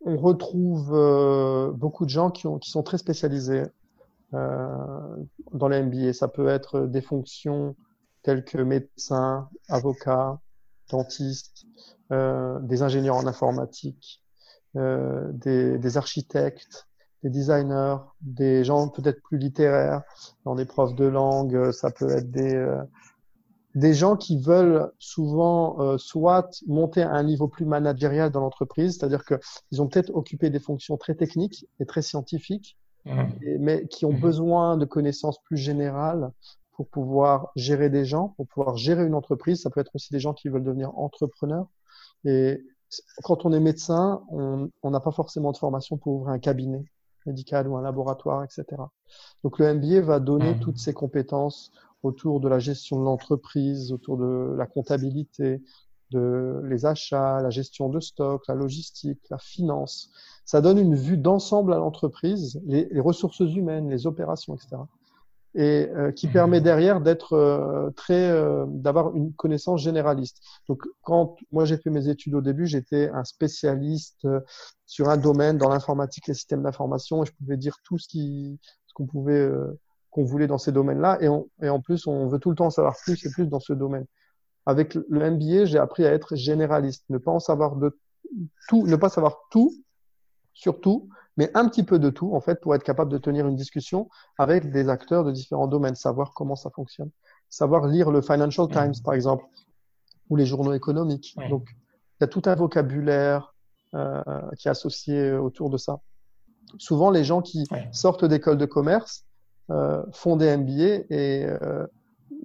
[0.00, 3.64] on retrouve euh, beaucoup de gens qui, ont, qui sont très spécialisés
[4.34, 5.16] euh,
[5.52, 6.12] dans les MBA.
[6.12, 7.76] Ça peut être des fonctions
[8.22, 10.40] telles que médecin, avocat,
[10.90, 11.64] dentiste,
[12.10, 14.22] des ingénieurs en informatique,
[14.74, 16.86] des, des, architectes,
[17.24, 20.02] des designers, des gens peut-être plus littéraires,
[20.44, 21.72] dans des profs de langue.
[21.72, 22.54] Ça peut être des
[23.76, 28.96] des gens qui veulent souvent euh, soit monter à un niveau plus managérial dans l'entreprise,
[28.96, 33.22] c'est-à-dire qu'ils ont peut-être occupé des fonctions très techniques et très scientifiques, mmh.
[33.42, 34.20] et, mais qui ont mmh.
[34.20, 36.32] besoin de connaissances plus générales
[36.72, 39.60] pour pouvoir gérer des gens, pour pouvoir gérer une entreprise.
[39.60, 41.66] Ça peut être aussi des gens qui veulent devenir entrepreneurs.
[42.24, 42.64] Et
[43.24, 46.84] quand on est médecin, on n'a pas forcément de formation pour ouvrir un cabinet.
[47.26, 48.64] médical ou un laboratoire, etc.
[49.42, 50.60] Donc le MBA va donner Mhm.
[50.60, 55.62] toutes ces compétences autour de la gestion de l'entreprise, autour de la comptabilité,
[56.10, 60.10] de les achats, la gestion de stock, la logistique, la finance.
[60.44, 64.76] Ça donne une vue d'ensemble à l'entreprise, les, les ressources humaines, les opérations, etc.
[65.54, 70.42] Et euh, qui permet derrière d'être euh, très, euh, d'avoir une connaissance généraliste.
[70.68, 74.40] Donc, quand moi j'ai fait mes études au début, j'étais un spécialiste euh,
[74.84, 78.60] sur un domaine dans l'informatique, les systèmes d'information, et je pouvais dire tout ce qui,
[78.86, 79.80] ce qu'on pouvait, euh,
[80.16, 81.18] qu'on voulait dans ces domaines-là.
[81.20, 83.46] Et, on- et en plus, on veut tout le temps en savoir plus et plus
[83.46, 84.06] dans ce domaine.
[84.64, 87.96] Avec le MBA, j'ai appris à être généraliste, ne pas en savoir de
[88.68, 89.70] tout, ne pas savoir tout,
[90.54, 93.56] surtout, mais un petit peu de tout, en fait, pour être capable de tenir une
[93.56, 97.10] discussion avec des acteurs de différents domaines, savoir comment ça fonctionne,
[97.50, 99.44] savoir lire le Financial Times, par exemple,
[100.30, 101.34] ou les journaux économiques.
[101.50, 101.68] Donc,
[102.18, 103.54] il y a tout un vocabulaire
[103.94, 104.22] euh,
[104.58, 106.00] qui est associé autour de ça.
[106.78, 109.24] Souvent, les gens qui sortent d'école de commerce
[110.12, 111.86] font des MBA et euh,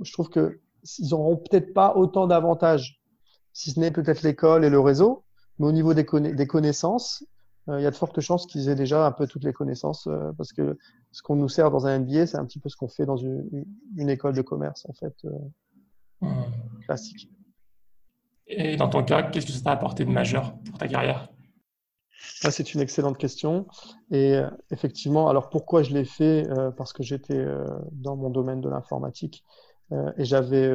[0.04, 0.60] je trouve que
[1.00, 3.00] ils n'auront peut-être pas autant d'avantages,
[3.54, 5.24] si ce n'est peut-être l'école et le réseau,
[5.60, 7.24] mais au niveau des, conna- des connaissances,
[7.70, 10.08] euh, il y a de fortes chances qu'ils aient déjà un peu toutes les connaissances
[10.08, 10.78] euh, parce que
[11.12, 13.18] ce qu'on nous sert dans un MBA, c'est un petit peu ce qu'on fait dans
[13.18, 13.48] une,
[13.96, 15.30] une école de commerce en fait euh,
[16.22, 16.46] Mhm.
[16.86, 17.30] classique.
[18.48, 21.30] Et dans ton cas, qu'est-ce que ça t'a apporté de majeur pour ta carrière?
[22.50, 23.68] C'est une excellente question.
[24.12, 26.48] Et euh, effectivement, alors pourquoi je l'ai fait?
[26.50, 29.44] Euh, parce que j'étais euh, dans mon domaine de l'informatique
[30.18, 30.72] et j'avais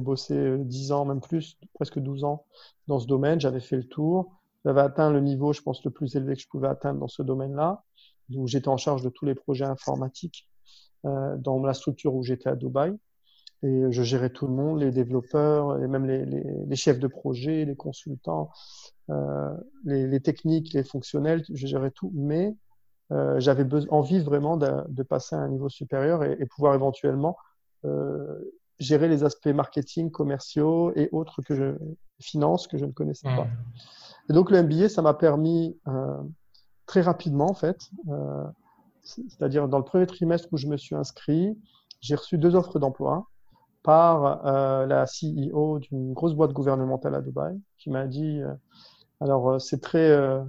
[0.00, 2.46] bossé euh, 10 ans, même plus, presque 12 ans
[2.88, 3.40] dans ce domaine.
[3.40, 4.40] J'avais fait le tour.
[4.64, 7.22] J'avais atteint le niveau, je pense, le plus élevé que je pouvais atteindre dans ce
[7.22, 7.82] domaine-là.
[8.28, 10.48] Donc j'étais en charge de tous les projets informatiques
[11.02, 12.94] dans la structure où j'étais à Dubaï.
[13.62, 17.76] Et je gérais tout le monde, les développeurs et même les, chefs de projet, les
[17.76, 18.50] consultants,
[19.84, 22.10] les, les techniques, les fonctionnels, je gérais tout.
[22.14, 22.54] Mais
[23.12, 27.36] euh, j'avais envie vraiment de, de passer à un niveau supérieur et, et pouvoir éventuellement
[27.84, 28.38] euh,
[28.78, 31.74] gérer les aspects marketing, commerciaux et autres que je
[32.20, 33.44] finance que je ne connaissais pas.
[33.44, 33.50] Mhm.
[34.28, 36.16] Et donc le MBA, ça m'a permis euh,
[36.86, 38.44] très rapidement en fait, euh,
[39.02, 41.58] c'est- c'est-à-dire dans le premier trimestre où je me suis inscrit,
[42.00, 43.26] j'ai reçu deux offres d'emploi
[43.82, 48.52] par euh, la CEO d'une grosse boîte gouvernementale à Dubaï qui m'a dit, euh,
[49.20, 50.42] alors euh, c'est très, euh,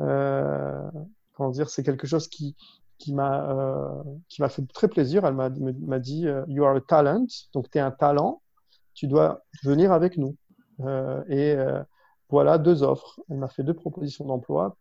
[0.00, 0.90] euh,
[1.34, 2.56] comment dire, c'est quelque chose qui
[2.98, 5.24] qui m'a euh, qui m'a fait très plaisir.
[5.24, 8.42] Elle m'a m'a dit, euh, you are a talent, donc tu es un talent,
[8.94, 10.36] tu dois venir avec nous.
[10.80, 11.82] Euh, et euh,
[12.28, 13.20] voilà deux offres.
[13.30, 14.76] Elle m'a fait deux propositions d'emploi.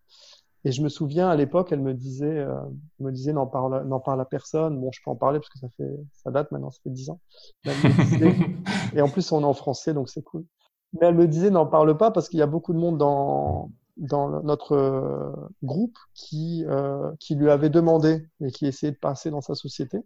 [0.63, 2.59] Et je me souviens à l'époque, elle me disait, euh,
[2.99, 4.79] me disait n'en parle, n'en parle à personne.
[4.81, 7.09] Bon, je peux en parler parce que ça fait, ça date maintenant, ça fait dix
[7.09, 7.21] ans.
[7.63, 8.35] Disait,
[8.95, 10.45] et en plus on est en français, donc c'est cool.
[10.93, 13.71] Mais elle me disait n'en parle pas parce qu'il y a beaucoup de monde dans
[13.97, 15.31] dans notre euh,
[15.63, 19.99] groupe qui euh, qui lui avait demandé et qui essayait de passer dans sa société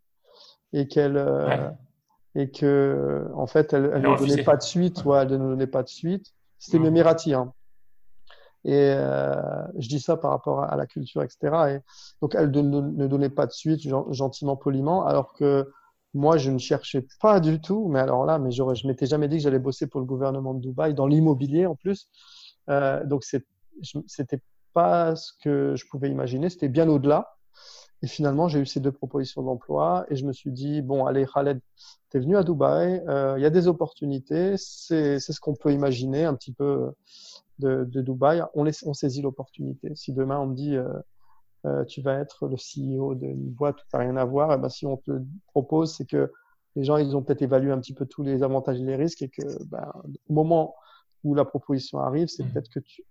[0.73, 1.71] et qu'elle euh, Ouais.
[2.35, 5.67] et que en fait elle, elle ne donnait pas de suite, ouais, elle ne donnait
[5.67, 6.33] pas de suite.
[6.59, 6.89] C'était une Mhm.
[6.89, 7.53] Émirati, hein.
[8.63, 9.35] Et euh,
[9.79, 11.71] je dis ça par rapport à, à la culture, etc.
[11.73, 11.79] Et
[12.21, 15.71] donc, elle ne, ne donnait pas de suite, gen- gentiment, poliment, alors que
[16.13, 17.87] moi, je ne cherchais pas du tout.
[17.87, 20.59] Mais alors là, mais je m'étais jamais dit que j'allais bosser pour le gouvernement de
[20.59, 22.09] Dubaï, dans l'immobilier en plus.
[22.69, 24.41] Euh, donc, c'était
[24.73, 26.49] pas ce que je pouvais imaginer.
[26.49, 27.35] C'était bien au-delà.
[28.03, 31.25] Et finalement, j'ai eu ces deux propositions d'emploi et je me suis dit, bon, allez,
[31.31, 31.59] Khaled,
[32.09, 36.25] t'es venu à Dubaï, euh, il y a des opportunités, c'est, ce qu'on peut imaginer
[36.25, 36.93] un petit peu
[37.59, 38.41] de, de Dubaï.
[38.55, 39.91] On, laisse, on saisit l'opportunité.
[39.93, 40.91] Si demain on me dit, euh,
[41.65, 44.69] euh, tu vas être le CEO d'une boîte où tu rien à voir, eh ben,
[44.69, 45.11] si on te
[45.47, 46.31] propose, c'est que
[46.75, 49.21] les gens, ils ont peut-être évalué un petit peu tous les avantages et les risques
[49.21, 49.91] et que, ben,
[50.29, 50.75] au moment
[51.23, 52.51] où la proposition arrive, c'est Mhm.
[52.51, 53.03] peut-être que tu,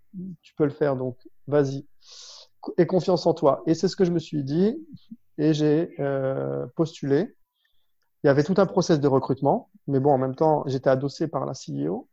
[0.43, 0.97] tu peux le faire.
[0.97, 1.87] Donc, vas-y.
[2.79, 3.63] Et confiance en toi.
[3.67, 4.77] Et c'est ce que je me suis dit
[5.39, 7.35] et j'ai euh, postulé.
[8.23, 11.29] Il y avait tout un process de recrutement, mais bon, en même temps, j'étais adossé
[11.29, 12.09] par la CEO.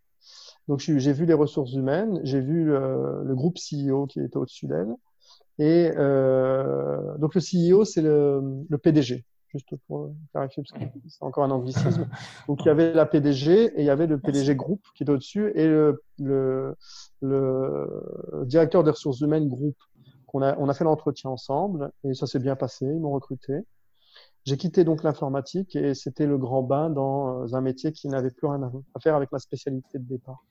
[0.67, 4.38] Donc, j'ai j'ai vu les ressources humaines, j'ai vu euh, le groupe CEO qui était
[4.38, 4.93] au-dessus d'elle.
[5.59, 11.23] Et euh, donc, le CEO, c'est le, le PDG, juste pour clarifier, parce que c'est
[11.23, 12.07] encore un anglicisme.
[12.47, 15.11] Donc, il y avait la PDG et il y avait le PDG groupe qui était
[15.11, 16.75] au-dessus et le, le,
[17.21, 19.77] le directeur des ressources humaines groupe.
[20.27, 23.53] qu'on a, on a fait l'entretien ensemble et ça s'est bien passé, ils m'ont recruté.
[24.45, 28.47] J'ai quitté donc l'informatique et c'était le grand bain dans un métier qui n'avait plus
[28.47, 28.61] rien
[28.95, 30.45] à faire avec ma spécialité de départ.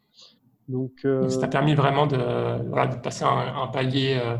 [0.68, 2.16] Donc, euh, ça t'a permis vraiment de,
[2.68, 4.36] voilà, de passer un, un palier, euh,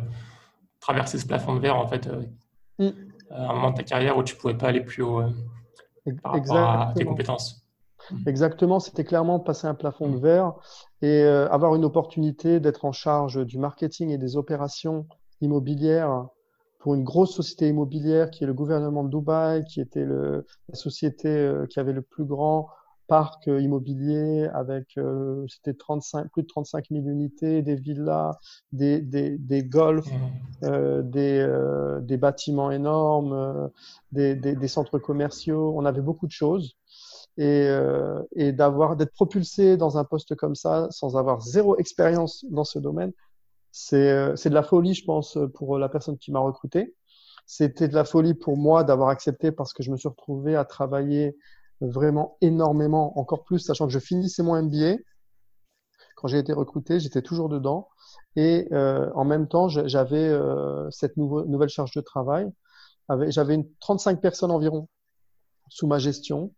[0.87, 2.23] traverser ce plafond de verre, en fait, euh,
[2.79, 2.89] Mm.
[3.31, 5.31] à un moment de ta carrière où tu pouvais pas aller plus haut euh,
[6.23, 7.11] par rapport à tes exactement.
[7.11, 7.63] compétences.
[8.27, 10.53] Exactement, c'était clairement passer un plafond de verre
[11.03, 15.07] et euh, avoir une opportunité d'être en charge du marketing et des opérations
[15.41, 16.29] immobilières
[16.79, 20.75] pour une grosse société immobilière qui est le gouvernement de Dubaï, qui était le, la
[20.77, 22.69] société euh, qui avait le plus grand
[23.07, 28.33] parc euh, immobilier avec euh, c'était 35 plus de 35 000 unités, des villas,
[28.73, 30.65] des des, des golfs, mmh.
[30.65, 33.71] euh, des euh, des bâtiments énormes,
[34.13, 35.73] des, des, des centres commerciaux.
[35.77, 36.77] On avait beaucoup de choses
[37.39, 37.69] et
[38.35, 42.79] et d'avoir d'être propulsé dans un poste comme ça sans avoir zéro expérience dans ce
[42.79, 43.13] domaine,
[43.73, 46.95] c'est c'est de la folie, je pense, pour la personne qui m'a recruté.
[47.47, 50.65] C'était de la folie pour moi d'avoir accepté parce que je me suis retrouvé à
[50.65, 51.37] travailler
[51.81, 54.97] vraiment énormément, encore plus, sachant que je finissais mon MBA.
[56.17, 57.89] Quand j'ai été recruté, j'étais toujours dedans.
[58.37, 62.51] Et euh, en même temps, j'avais euh, cette nouvelle charge de travail.
[63.29, 64.89] J'avais une 35 personnes environ
[65.69, 66.53] sous ma gestion,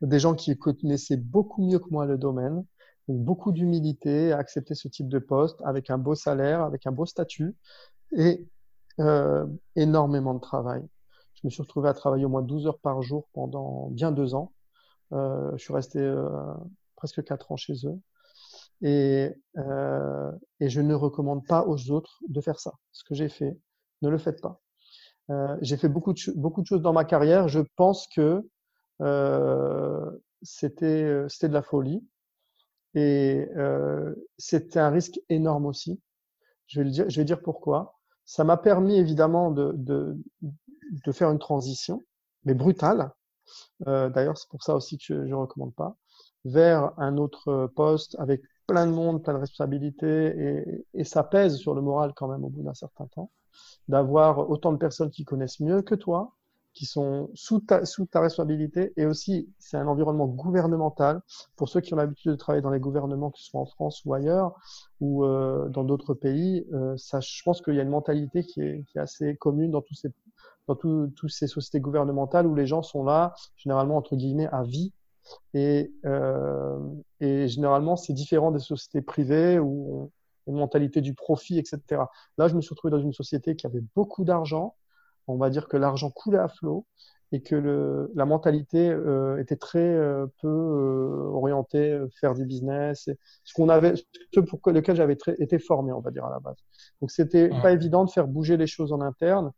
[0.00, 2.64] des gens qui connaissaient beaucoup mieux que moi le domaine,
[3.08, 6.92] donc beaucoup d'humilité à accepter ce type de poste avec un beau salaire, avec un
[6.92, 7.56] beau statut
[8.12, 8.48] et
[9.00, 10.82] euh, énormément de travail.
[11.34, 14.34] Je me suis retrouvé à travailler au moins 12 heures par jour pendant bien deux
[14.34, 14.52] ans.
[15.12, 16.28] Euh, je suis resté euh,
[16.96, 17.98] presque quatre ans chez eux.
[18.82, 22.72] Et, euh, et je ne recommande pas aux autres de faire ça.
[22.90, 23.56] Ce que j'ai fait,
[24.02, 24.60] ne le faites pas.
[25.30, 27.48] Euh, j'ai fait beaucoup de, beaucoup de choses dans ma carrière.
[27.48, 28.42] Je pense que
[29.00, 30.10] euh,
[30.42, 32.04] c'était de la folie
[32.94, 36.00] et euh, c'était un risque énorme aussi.
[36.66, 37.98] Je vais, le dire, je vais dire pourquoi.
[38.24, 42.04] Ça m'a permis évidemment de, de, de faire une transition,
[42.44, 43.12] mais brutale,
[43.86, 45.96] euh, d'ailleurs c'est pour ça aussi que je ne recommande pas,
[46.44, 51.74] vers un autre poste avec plein de monde, plein de responsabilités, et, ça pèse sur
[51.74, 53.30] le moral quand même au bout d'un certain temps,
[53.88, 56.32] d'avoir autant de personnes qui connaissent mieux que toi,
[56.74, 57.80] qui sont sous ta,
[58.14, 61.20] responsabilité, et aussi c'est un environnement gouvernemental.
[61.56, 64.02] Pour ceux qui ont l'habitude de travailler dans les gouvernements, que ce soit en France
[64.04, 64.54] ou ailleurs,
[65.00, 68.62] ou euh, dans d'autres pays, euh, ça, je pense qu'il y a une mentalité qui
[68.62, 70.10] est, qui est assez commune dans tous ces
[70.66, 74.92] dans toutes ces sociétés gouvernementales où les gens sont là, généralement entre guillemets, à vie.
[75.54, 76.78] Et, euh,
[77.20, 80.10] et généralement, c'est différent des sociétés privées où on,
[80.46, 82.02] une mentalité du profit, etc.
[82.38, 84.76] Là, je me suis retrouvé dans une société qui avait beaucoup d'argent.
[85.28, 86.86] On va dire que l'argent coulait à flot
[87.34, 92.44] et que le, la mentalité euh, était très euh, peu euh, orientée euh, faire du
[92.44, 93.08] business,
[93.44, 93.94] ce qu'on avait,
[94.34, 96.56] ce pour lequel j'avais été formé, on va dire à la base.
[97.00, 99.52] Donc c'était pas évident de faire bouger les choses en interne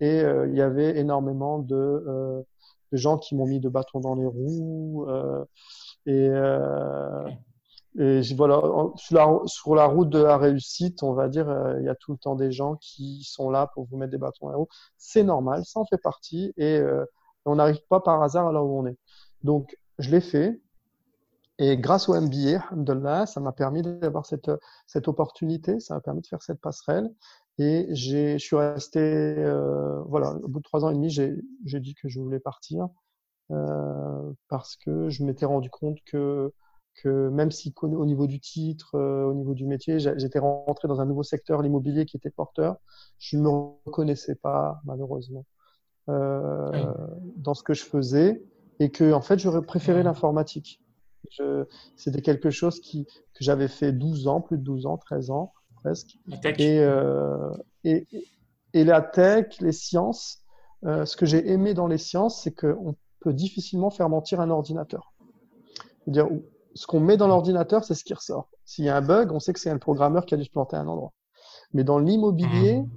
[0.00, 2.42] et euh, il y avait énormément de, euh,
[2.92, 5.06] de gens qui m'ont mis de bâtons dans les roues.
[5.08, 5.44] Euh,
[6.06, 6.30] et,
[8.00, 8.62] et voilà,
[8.96, 12.36] sur la, route de la réussite, on va dire, il y a tout le temps
[12.36, 14.68] des gens qui sont là pour vous mettre des bâtons dans les roues.
[14.96, 16.80] C'est normal, ça en fait partie et
[17.44, 18.96] on n'arrive pas par hasard là où on est.
[19.42, 20.60] Donc, je l'ai fait.
[21.58, 24.50] Et grâce au MBA, ça m'a permis d'avoir cette,
[24.86, 27.10] cette opportunité, ça m'a permis de faire cette passerelle.
[27.58, 31.94] Et je suis resté, euh, voilà, au bout de trois ans et demi, j'ai dit
[31.94, 32.88] que je voulais partir
[33.50, 36.52] euh, parce que je m'étais rendu compte que,
[37.02, 41.00] que même si au niveau du titre, euh, au niveau du métier, j'étais rentré dans
[41.00, 42.76] un nouveau secteur, l'immobilier, qui était porteur,
[43.18, 45.46] je ne me reconnaissais pas malheureusement
[46.08, 46.94] euh,
[47.36, 48.42] dans ce que je faisais
[48.80, 50.80] et que en fait j'aurais préféré l'informatique.
[51.96, 55.52] C'était quelque chose qui, que j'avais fait 12 ans, plus de 12 ans, 13 ans
[55.82, 56.18] presque.
[56.58, 57.50] Et, euh,
[57.84, 58.06] et,
[58.74, 60.42] et, la tech, les sciences,
[60.84, 64.50] euh, ce que j'ai aimé dans les sciences, c'est qu'on peut difficilement faire mentir un
[64.50, 65.12] ordinateur.
[66.06, 66.28] dire
[66.74, 68.48] ce qu'on met dans l'ordinateur, c'est ce qui ressort.
[68.64, 70.50] S'il y a un bug, on sait que c'est un programmeur qui a dû se
[70.50, 71.12] planter à un endroit.
[71.72, 72.88] Mais dans l'immobilier, mmh.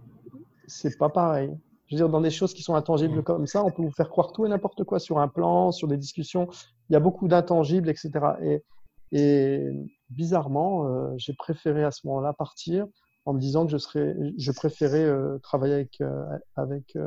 [0.68, 1.50] c'est pas pareil.
[1.88, 3.24] Je veux dire, dans des choses qui sont intangibles mmh.
[3.24, 5.88] comme ça, on peut vous faire croire tout et n'importe quoi sur un plan, sur
[5.88, 6.48] des discussions.
[6.90, 8.12] Il y a beaucoup d'intangibles, etc.
[8.44, 8.64] Et,
[9.12, 9.72] et
[10.12, 12.86] bizarrement, euh, j'ai préféré à ce moment-là partir
[13.26, 16.98] en me disant que je serais, je préférais euh, travailler avec euh, avec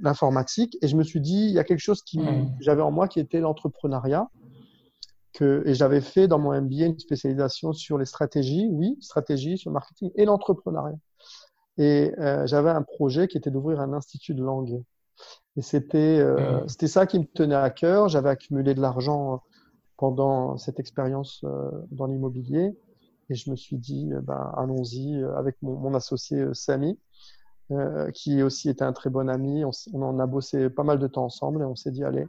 [0.00, 0.76] l'informatique.
[0.82, 2.56] Et je me suis dit, il y a quelque chose qui mmh.
[2.60, 4.28] j'avais en moi qui était l'entrepreneuriat.
[5.32, 9.70] Que, et j'avais fait dans mon MBA une spécialisation sur les stratégies, oui, stratégie, sur
[9.70, 10.96] le marketing et l'entrepreneuriat.
[11.78, 12.12] Et
[12.46, 14.82] j'avais un projet qui était d'ouvrir un institut de langue.
[15.56, 16.68] Et c'était mmh.
[16.68, 18.08] c'était ça qui me tenait à cœur.
[18.08, 19.42] J'avais accumulé de l'argent
[19.96, 22.76] pendant cette expérience euh, dans l'immobilier.
[23.28, 26.98] Et je me suis dit, euh, ben, allons-y euh, avec mon, mon associé Samy,
[27.72, 29.64] euh, qui aussi était un très bon ami.
[29.64, 32.26] On, on, en a bossé pas mal de temps ensemble et on s'est dit, allez,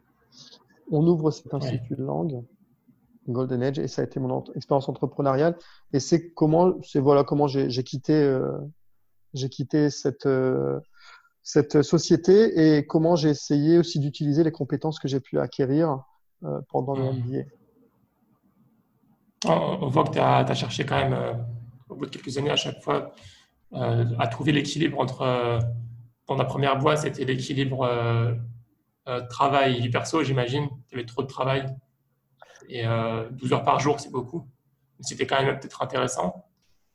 [0.91, 2.43] on ouvre cet institut de langue,
[3.27, 5.57] Golden Age, et ça a été mon expérience entrepreneuriale.
[5.93, 8.57] Et c'est comment, c'est voilà comment j'ai quitté, euh,
[9.33, 10.79] j'ai quitté cette euh,
[11.43, 16.03] cette société et comment j'ai essayé aussi d'utiliser les compétences que j'ai pu acquérir
[16.43, 17.43] euh, pendant le MBA.
[19.45, 21.33] On, voit que tu as, cherché quand même, euh,
[21.89, 23.13] au bout de quelques années, à chaque fois,
[23.73, 25.59] à trouver l'équilibre entre,
[26.27, 27.85] dans la première boîte, c'était l'équilibre
[29.29, 30.69] travail et perso, j'imagine.
[30.89, 31.65] Tu avais trop de travail.
[32.69, 34.47] Et 12 heures par jour, c'est beaucoup.
[35.01, 36.45] C'était quand même peut-être intéressant.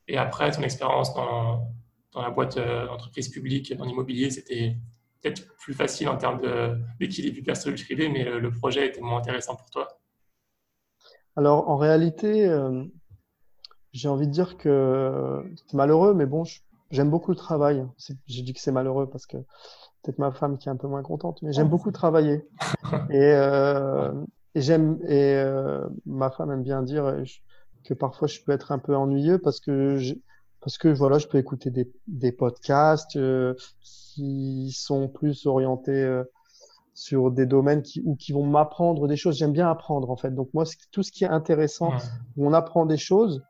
[0.08, 1.68] Et après, ton expérience dans,
[2.12, 4.76] dans la boîte d'entreprise publique, dans l'immobilier, c'était
[5.22, 6.40] peut-être plus facile en termes
[6.98, 9.88] d'équilibre vie perso et privé, mais le, projet était moins intéressant pour toi.
[11.36, 12.48] Alors, en réalité,
[13.92, 16.44] j'ai envie de dire que c'est malheureux, mais bon,
[16.90, 17.86] j'aime beaucoup le travail.
[18.26, 19.38] J'ai dit que c'est malheureux parce que
[20.02, 22.46] peut-être ma femme qui est un peu moins contente, mais j'aime beaucoup travailler.
[23.10, 24.12] et, euh,
[24.54, 27.16] et j'aime et euh, ma femme aime bien dire
[27.84, 29.98] que parfois je peux être un peu ennuyeux parce que
[30.60, 36.22] parce que voilà, je peux écouter des, des podcasts euh, qui sont plus orientés euh,
[36.94, 39.36] sur des domaines qui ou qui vont m'apprendre des choses.
[39.36, 40.34] J'aime bien apprendre en fait.
[40.34, 41.92] Donc moi, tout ce qui est intéressant,
[42.36, 43.42] où on apprend des choses,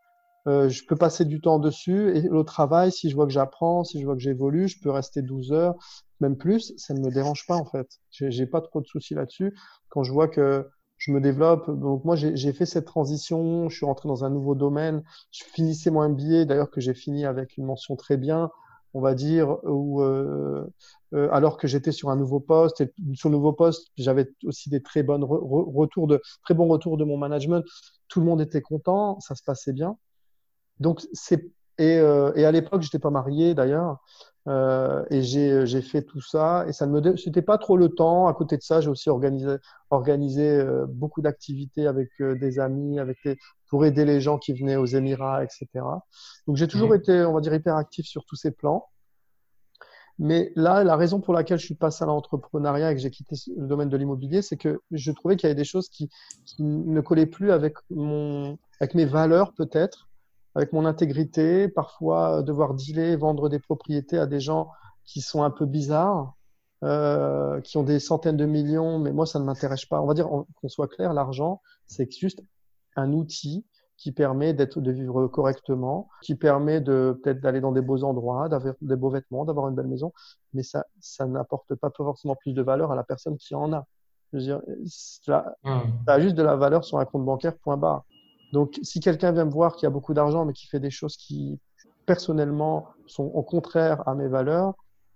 [0.48, 3.84] euh, je peux passer du temps dessus et le travail, si je vois que j'apprends,
[3.84, 5.76] si je vois que j'évolue, je peux rester 12 heures,
[6.20, 7.88] même plus, ça ne me dérange pas en fait.
[8.10, 9.56] J'ai pas trop de soucis là-dessus.
[9.88, 13.86] Quand je vois que je me développe, donc moi j'ai fait cette transition, je suis
[13.86, 17.64] rentré dans un nouveau domaine, je finissais mon MBA d'ailleurs que j'ai fini avec une
[17.64, 18.50] mention très bien,
[18.94, 20.64] on va dire, ou euh,
[21.14, 24.70] euh, alors que j'étais sur un nouveau poste et sur le nouveau poste j'avais aussi
[24.70, 27.64] des très bonnes retours de très bons retours de mon management,
[28.08, 29.96] tout le monde était content, ça se passait bien.
[30.80, 33.98] Donc c'est et, euh, et à l'époque j'étais pas marié d'ailleurs
[34.48, 37.88] euh, et j'ai j'ai fait tout ça et ça ne me c'était pas trop le
[37.88, 38.26] temps.
[38.26, 39.56] À côté de ça, j'ai aussi organisé
[39.90, 43.38] organisé euh, beaucoup d'activités avec euh, des amis, avec les,
[43.68, 45.68] pour aider les gens qui venaient aux Émirats, etc.
[46.48, 46.96] Donc j'ai toujours mmh.
[46.96, 48.88] été, on va dire, hyper actif sur tous ces plans.
[50.18, 53.36] Mais là, la raison pour laquelle je suis passé à l'entrepreneuriat et que j'ai quitté
[53.56, 56.10] le domaine de l'immobilier, c'est que je trouvais qu'il y avait des choses qui,
[56.58, 60.08] ne collaient plus avec mon, avec mes valeurs peut-être
[60.54, 64.70] avec mon intégrité, parfois euh, devoir dealer, vendre des propriétés à des gens
[65.04, 66.36] qui sont un peu bizarres,
[66.84, 70.00] euh, qui ont des centaines de millions, mais moi ça ne m'intéresse pas.
[70.00, 72.42] On va dire qu'on soit clair, l'argent c'est juste
[72.96, 73.64] un outil
[74.02, 78.48] qui permet d'être de vivre correctement, qui permet de peut-être d'aller dans des beaux endroits,
[78.48, 80.12] d'avoir des beaux vêtements, d'avoir une belle maison,
[80.54, 83.86] mais ça ça n'apporte pas forcément plus de valeur à la personne qui en a.
[84.32, 85.80] Je veux dire, ça, mmh.
[86.04, 88.02] ça a juste de la valeur sur un compte bancaire, point barre.
[88.52, 91.16] Donc, si quelqu'un vient me voir qui a beaucoup d'argent, mais qui fait des choses
[91.16, 91.60] qui,
[92.04, 94.74] personnellement, sont au contraire à mes valeurs,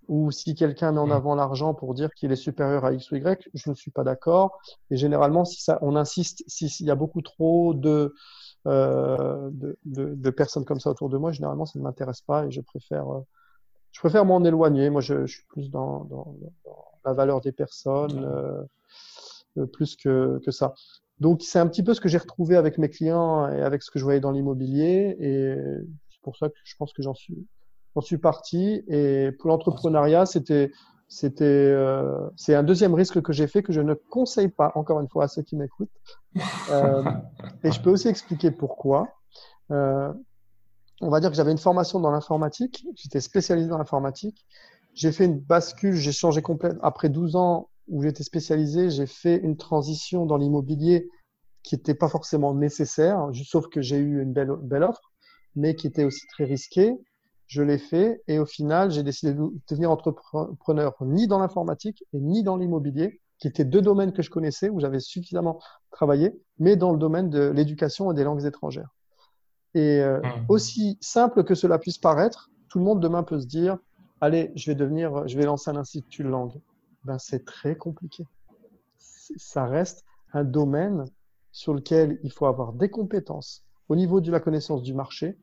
[0.08, 1.12] ou si quelqu'un met en mm.
[1.12, 4.04] avant l'argent pour dire qu'il est supérieur à X ou Y, je ne suis pas
[4.04, 4.58] d'accord.
[4.90, 8.14] Et généralement, si ça, on insiste, s'il y a beaucoup trop de,
[8.66, 12.46] euh, de, de, de, personnes comme ça autour de moi, généralement, ça ne m'intéresse pas
[12.46, 13.20] et je préfère, euh,
[13.92, 14.90] je préfère m'en éloigner.
[14.90, 18.62] Moi, je, je, suis plus dans, dans, dans, la valeur des personnes, euh,
[19.58, 20.74] euh plus que, que ça.
[21.20, 23.90] Donc c'est un petit peu ce que j'ai retrouvé avec mes clients et avec ce
[23.90, 25.56] que je voyais dans l'immobilier et
[26.10, 27.46] c'est pour ça que je pense que j'en suis
[27.94, 30.70] j'en suis parti et pour l'entrepreneuriat c'était
[31.08, 35.00] c'était euh, c'est un deuxième risque que j'ai fait que je ne conseille pas encore
[35.00, 35.90] une fois à ceux qui m'écoutent.
[36.70, 37.02] Euh,
[37.62, 39.08] et je peux aussi expliquer pourquoi.
[39.70, 40.12] Euh,
[41.00, 42.84] on va dire que j'avais une formation dans l'informatique.
[42.94, 44.44] J'étais spécialisé dans l'informatique.
[44.92, 49.36] J'ai fait une bascule j'ai changé complètement après 12 ans où j'étais spécialisé, j'ai fait
[49.36, 51.08] une transition dans l'immobilier
[51.62, 55.12] qui n'était pas forcément nécessaire, sauf que j'ai eu une belle, belle offre,
[55.54, 56.94] mais qui était aussi très risquée.
[57.46, 62.20] Je l'ai fait et au final, j'ai décidé de devenir entrepreneur ni dans l'informatique et
[62.20, 66.76] ni dans l'immobilier, qui étaient deux domaines que je connaissais, où j'avais suffisamment travaillé, mais
[66.76, 68.94] dans le domaine de l'éducation et des langues étrangères.
[69.74, 70.46] Et euh, mmh.
[70.48, 73.78] aussi simple que cela puisse paraître, tout le monde demain peut se dire,
[74.20, 76.58] allez, je vais devenir, je vais lancer un institut de langue
[77.06, 78.26] ben c'est très compliqué.
[78.98, 81.04] Ça reste un domaine
[81.52, 85.38] sur lequel il faut avoir des compétences au niveau de la connaissance du marché,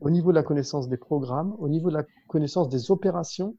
[0.00, 3.56] au niveau de la connaissance des programmes, au niveau de la connaissance des opérations.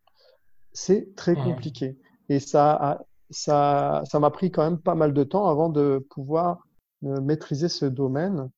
[0.71, 1.97] C'est très compliqué.
[2.29, 6.65] Et ça ça, ça m'a pris quand même pas mal de temps avant de pouvoir
[7.05, 8.49] euh, maîtriser ce domaine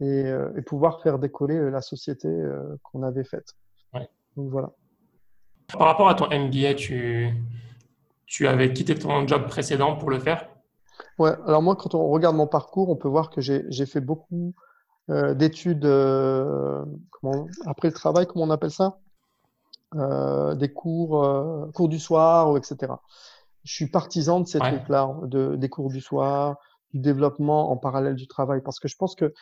[0.00, 2.28] et, euh, et, pouvoir faire décoller euh, la société
[2.82, 3.54] qu'on avait faite.
[4.36, 4.70] Donc voilà.
[5.76, 7.28] Par rapport à ton MBA, tu,
[8.26, 10.48] tu avais quitté ton job précédent pour le faire?
[11.18, 14.54] Ouais, alors moi, quand on regarde mon parcours, on peut voir que j'ai fait beaucoup
[15.10, 16.84] euh, d'études euh,
[17.66, 18.98] après le travail, comment on appelle ça?
[19.94, 22.92] Euh, Des cours, euh, cours du soir, etc.
[23.64, 26.56] Je suis partisan de ces trucs-là, de, des cours du soir,
[26.92, 29.32] du développement en parallèle du travail, parce que je pense que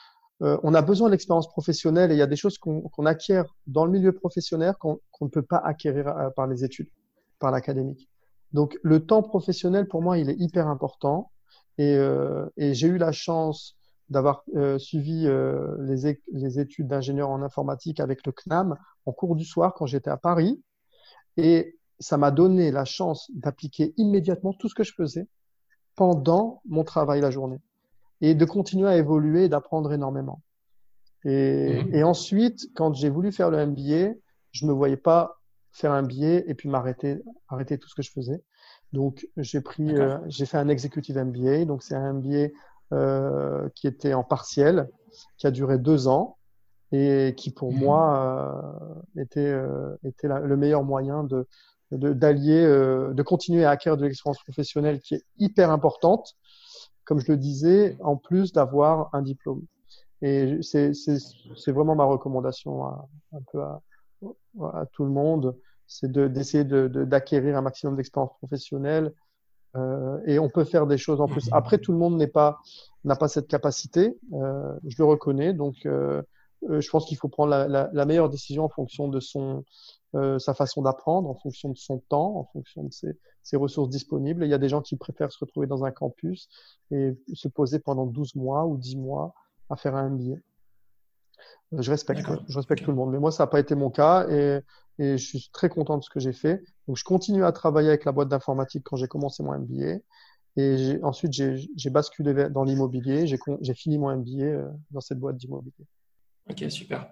[0.43, 3.47] euh, on a besoin de l'expérience professionnelle et il y a des choses qu'on acquiert
[3.67, 6.91] dans le milieu professionnel qu'on ne peut pas acquérir par les études,
[7.39, 8.09] par l'académique.
[8.53, 11.31] Donc le temps professionnel pour moi il est hyper important
[11.79, 13.77] et, euh, et j'ai eu la chance
[14.09, 19.35] d'avoir euh, suivi euh, les, les, études d'ingénieur en informatique avec le CNAM en cours
[19.35, 20.63] du soir quand j'étais à Paris.
[21.37, 25.27] Et ça m'a donné la chance d'appliquer immédiatement tout ce que je faisais
[25.97, 27.59] pendant mon travail la journée
[28.21, 30.41] et de continuer à évoluer et d'apprendre énormément.
[31.25, 31.95] Et, mmh.
[31.95, 34.15] et, ensuite, quand j'ai voulu faire le MBA,
[34.53, 35.41] je me voyais pas
[35.73, 38.43] faire un MBA et puis m'arrêter, arrêter tout ce que je faisais.
[38.93, 41.65] Donc, j'ai pris, euh, j'ai fait un executive MBA.
[41.65, 42.49] Donc, c'est un MBA
[42.93, 44.89] euh, qui était en partiel,
[45.39, 46.37] qui a duré deux ans
[46.93, 47.78] et qui, pour mmh.
[47.78, 48.62] moi,
[49.16, 51.47] euh, était, euh, était le meilleur moyen de
[51.93, 56.34] d'allier, de, de continuer à acquérir de l'expérience professionnelle qui est hyper importante,
[57.05, 59.62] comme je le disais, en plus d'avoir un diplôme.
[60.20, 63.80] Et c'est vraiment ma recommandation à, un peu à,
[64.74, 65.57] à tout le monde,
[65.87, 69.12] c'est d'essayer de, d'acquérir un maximum d'expérience professionnelle.
[69.77, 71.49] Euh, et on peut faire des choses en plus.
[71.53, 72.61] Après, tout le monde n'est pas
[73.05, 74.18] n'a pas cette capacité.
[74.33, 75.55] Euh, je le reconnais.
[75.55, 76.22] Donc, euh,
[76.68, 79.64] je pense qu'il faut prendre la, la, la, meilleure décision en fonction de son
[80.39, 84.43] sa façon d'apprendre, en fonction de son temps, en fonction de ses, ses ressources disponibles.
[84.43, 86.49] Et il y a des gens qui préfèrent se retrouver dans un campus
[86.91, 89.35] et se poser pendant 12 mois ou 10 mois
[89.68, 90.37] à faire un MBA.
[91.72, 93.11] Je respecte, je respecte tout le monde.
[93.11, 94.61] Mais moi, ça n'a pas été mon cas et,
[94.99, 96.63] et, je suis très content de ce que j'ai fait.
[96.87, 99.99] Donc, je continue à travailler avec la boîte d'informatique quand j'ai commencé mon MBA.
[100.57, 103.27] Et ensuite, j'ai basculé dans l'immobilier.
[103.27, 105.87] J'ai fini mon MBA euh, dans cette boîte d'immobilier.
[106.49, 107.11] Ok, super.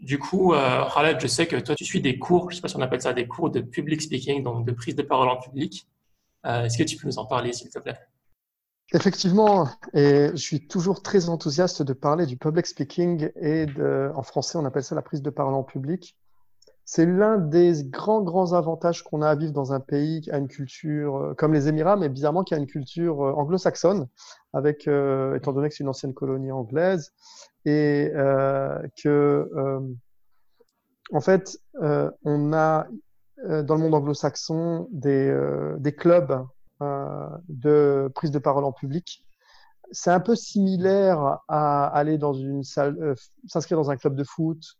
[0.00, 2.62] Du coup, euh, Khaled, je sais que toi, tu suis des cours, je ne sais
[2.62, 5.28] pas si on appelle ça des cours de public speaking, donc de prise de parole
[5.28, 5.88] en public.
[6.46, 7.98] Euh, Est-ce que tu peux nous en parler, s'il te plaît?
[8.94, 14.22] Effectivement, et je suis toujours très enthousiaste de parler du public speaking et de, en
[14.22, 16.16] français, on appelle ça la prise de parole en public.
[16.90, 20.38] C'est l'un des grands, grands avantages qu'on a à vivre dans un pays qui a
[20.38, 24.08] une culture euh, comme les Émirats, mais bizarrement qui a une culture euh, anglo-saxonne,
[24.54, 27.12] avec, euh, étant donné que c'est une ancienne colonie anglaise,
[27.66, 28.10] et
[29.02, 29.50] que,
[31.12, 31.58] en fait,
[32.24, 32.86] on a
[33.44, 35.30] dans le monde anglo-saxon des,
[35.76, 36.46] des clubs
[36.80, 39.26] de prise de parole en public.
[39.90, 43.14] C'est un peu similaire à aller dans une salle,
[43.46, 44.78] s'inscrire dans un club de foot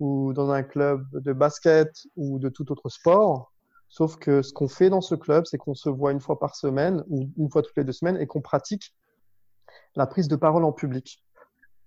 [0.00, 3.52] ou dans un club de basket ou de tout autre sport.
[3.88, 6.56] Sauf que ce qu'on fait dans ce club, c'est qu'on se voit une fois par
[6.56, 8.94] semaine ou une fois toutes les deux semaines et qu'on pratique
[9.94, 11.22] la prise de parole en public.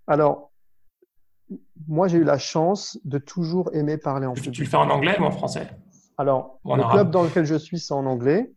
[0.07, 0.51] Alors,
[1.87, 4.53] moi, j'ai eu la chance de toujours aimer parler en public.
[4.53, 5.69] Tu le fais en anglais ou en français?
[6.17, 8.51] Alors, le club dans lequel je suis, c'est en anglais.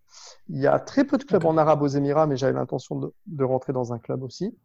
[0.48, 3.14] Il y a très peu de clubs en arabe aux Émirats, mais j'avais l'intention de,
[3.26, 4.56] de, rentrer dans un club aussi.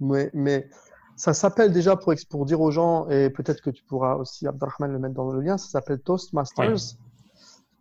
[0.00, 0.68] Mais, mais
[1.16, 4.92] ça s'appelle déjà, pour, pour dire aux gens, et peut-être que tu pourras aussi, Abdelrahman,
[4.92, 6.96] le mettre dans le lien, ça s'appelle Toastmasters.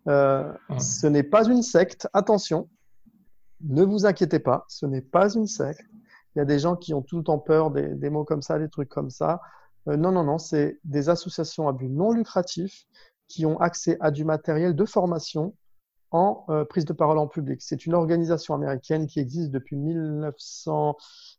[0.07, 2.69] Euh, Ce n'est pas une secte, attention,
[3.61, 5.85] ne vous inquiétez pas, ce n'est pas une secte.
[6.35, 8.41] Il y a des gens qui ont tout le temps peur des, des mots comme
[8.41, 9.39] ça, des trucs comme ça.
[9.87, 12.85] Euh, non, non, non, c'est des associations à but non lucratif
[13.27, 15.55] qui ont accès à du matériel de formation
[16.11, 17.61] en euh, prise de parole en public.
[17.61, 20.93] C'est une organisation américaine qui existe depuis 1900, euh,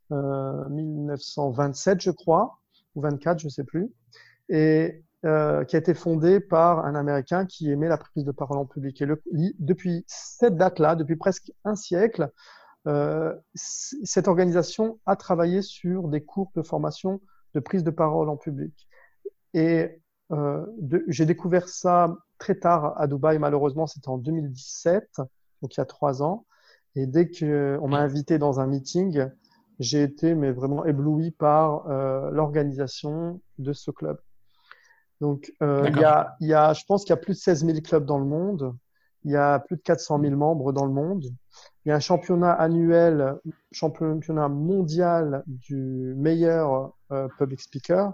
[0.09, 2.59] 1927, je crois,
[2.95, 3.91] ou 24, je ne sais plus,
[4.49, 8.59] et euh, qui a été fondée par un Américain qui aimait la prise de parole
[8.59, 9.01] en public.
[9.01, 9.19] Et le,
[9.57, 12.29] depuis cette date-là, depuis presque un siècle,
[12.85, 17.21] euh, cette organisation a travaillé sur des cours de formation
[17.55, 18.87] de prise de parole en public.
[19.55, 19.99] Et
[20.31, 20.63] euh,
[21.07, 25.21] j'ai découvert ça très tard à Dubaï, malheureusement, c'était en 2017,
[25.61, 26.45] donc il y a trois ans.
[26.93, 29.25] Et dès qu'on m'a invité dans un meeting,
[29.79, 34.19] j'ai été mais vraiment ébloui par euh, l'organisation de ce club.
[35.21, 37.39] Donc, euh, il, y a, il y a, je pense qu'il y a plus de
[37.39, 38.75] 16 000 clubs dans le monde.
[39.23, 41.25] Il y a plus de 400 000 membres dans le monde.
[41.83, 43.37] Il y a un championnat annuel,
[43.71, 48.13] championnat mondial du meilleur euh, public speaker.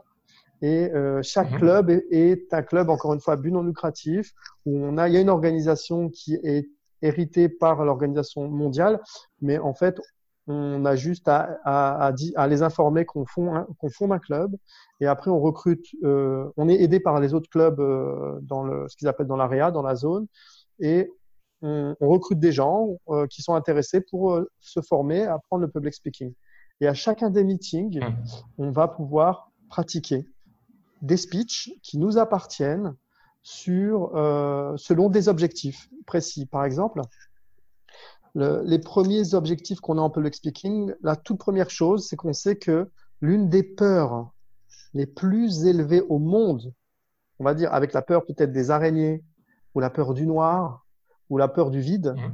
[0.61, 1.57] Et euh, chaque mhm.
[1.57, 4.31] club est, est, un club, encore une fois, but non lucratif,
[4.65, 6.69] où on a, il y a une organisation qui est
[7.01, 9.01] héritée par l'organisation mondiale,
[9.41, 9.99] mais en fait,
[10.47, 14.55] on a juste à, à, à, à les informer qu'on fonde, un club,
[14.99, 18.87] et après on recrute, euh, on est aidé par les autres clubs euh, dans le,
[18.87, 20.27] ce qu'ils appellent dans l'area, dans la zone,
[20.79, 21.11] et
[21.61, 25.69] on, on recrute des gens euh, qui sont intéressés pour se former, à apprendre le
[25.69, 26.33] public speaking.
[26.79, 28.15] Et à chacun des meetings, mhm.
[28.57, 30.25] on va pouvoir pratiquer
[31.03, 32.95] des speeches qui nous appartiennent
[33.43, 34.11] sur,
[34.77, 36.45] selon des objectifs précis.
[36.45, 37.01] Par exemple,
[38.33, 42.33] le, les premiers objectifs qu'on a en public speaking, la toute première chose, c'est qu'on
[42.33, 42.89] sait que
[43.21, 44.31] l'une des peurs
[44.93, 46.73] les plus élevées au monde,
[47.39, 49.23] on va dire avec la peur peut-être des araignées,
[49.73, 50.85] ou la peur du noir,
[51.29, 52.31] ou la peur du vide, mmh.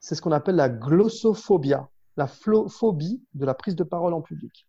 [0.00, 1.88] c'est ce qu'on appelle la glossophobia.
[2.16, 4.66] la phobie de la prise de parole en public.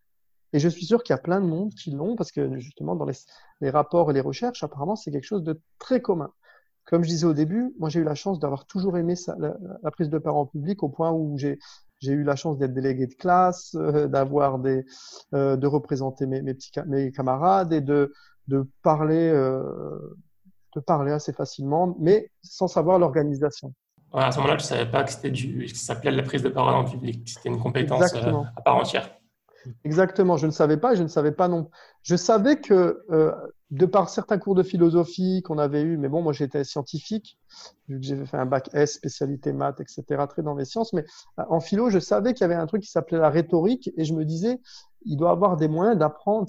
[0.53, 2.95] Et je suis sûr qu'il y a plein de monde qui l'ont parce que justement
[2.95, 6.31] dans les, rapports et les recherches, apparemment, c'est quelque chose de très commun.
[6.89, 10.09] Comme je disais au début, moi j'ai eu la chance d'avoir toujours aimé la, prise
[10.09, 11.59] de parole en public au point où j'ai
[11.99, 14.85] j'ai eu la chance d'être délégué de classe, euh, d'avoir des,
[15.33, 18.11] euh, de représenter mes, mes petits mes camarades et de
[18.47, 20.17] de parler euh,
[20.75, 23.73] de parler assez facilement, mais sans savoir l'organisation.
[24.13, 26.43] à ce moment-là, je ne savais pas que c'était du, que ça s'appelait la prise
[26.43, 27.27] de parole en public.
[27.27, 29.09] C'était une compétence euh, à part entière.
[29.83, 31.69] Exactement, je ne savais pas, je ne savais pas non.
[32.01, 33.31] Je savais que euh,
[33.71, 37.37] de par certains cours de philosophie qu'on avait eu, mais bon, moi j'étais scientifique,
[37.87, 41.05] vu que j'ai fait un bac S, spécialité maths, etc., très dans les sciences, mais
[41.39, 44.05] euh, en philo, je savais qu'il y avait un truc qui s'appelait la rhétorique, et
[44.05, 44.59] je me disais,
[45.05, 46.47] il doit avoir des moyens d'apprendre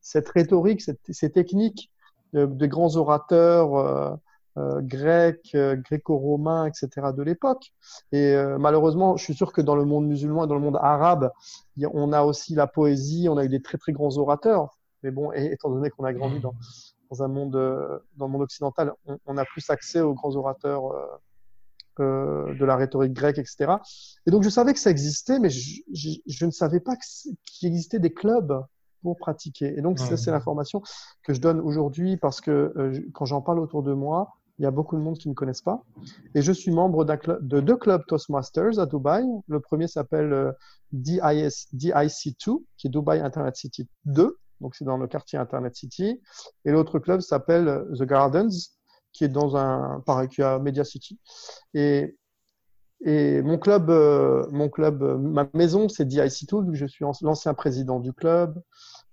[0.00, 1.90] cette rhétorique, ces techniques
[2.32, 4.14] de, grands orateurs euh,
[4.58, 7.12] euh, grecs, euh, gréco-romains, etc.
[7.16, 7.72] de l'époque.
[8.12, 11.30] Et malheureusement, je suis sûr que dans le monde musulman et dans le monde arabe,
[11.92, 14.77] on a aussi la poésie, on a eu des très très grands orateurs.
[15.02, 16.54] Mais bon, étant donné qu'on a grandi dans,
[17.10, 17.52] dans un monde,
[18.16, 18.92] dans le monde occidental,
[19.26, 20.92] on, a plus accès aux grands orateurs
[22.00, 23.72] euh, de la rhétorique grecque, etc.
[24.26, 27.68] Et donc je savais que ça existait, mais je, je, je ne savais pas qu'il
[27.68, 28.64] existait des clubs
[29.02, 29.78] pour pratiquer.
[29.78, 30.82] Et donc, ça, c'est l'information
[31.22, 34.66] que je donne aujourd'hui parce que euh, quand j'en parle autour de moi, il y
[34.66, 35.84] a beaucoup de monde qui ne connaissent pas.
[36.34, 39.24] Et je suis membre de deux clubs Toastmasters à Dubaï.
[39.46, 40.52] Le premier s'appelle euh,
[40.92, 44.36] DIS, DIC2, qui est Dubai Internet City 2.
[44.60, 46.20] Donc, c'est dans le quartier Internet City.
[46.64, 48.50] Et l'autre club s'appelle euh, The Gardens,
[49.12, 51.18] qui est dans un, pareil, qui a Media City.
[51.74, 52.16] Et,
[53.04, 53.90] et mon club,
[54.50, 58.60] mon club, ma maison, c'est DIC2, vu que je suis l'ancien président du club.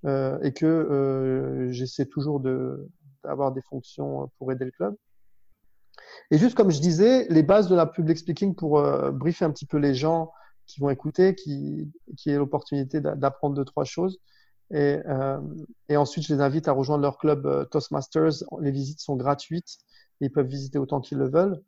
[0.06, 2.40] Euh, et que euh, j'essaie toujours
[3.24, 4.96] d'avoir des fonctions pour aider le club.
[6.30, 9.52] Et juste comme je disais, les bases de la public speaking pour euh, briefer un
[9.52, 10.32] petit peu les gens
[10.68, 14.20] qui vont écouter, qui, qui aient l'opportunité d'apprendre deux, trois choses.
[14.72, 15.40] Et, euh,
[15.90, 18.44] et, ensuite, je les invite à rejoindre leur club Toastmasters.
[18.60, 19.78] Les visites sont gratuites.
[20.22, 21.62] ils peuvent visiter autant qu'ils le veulent.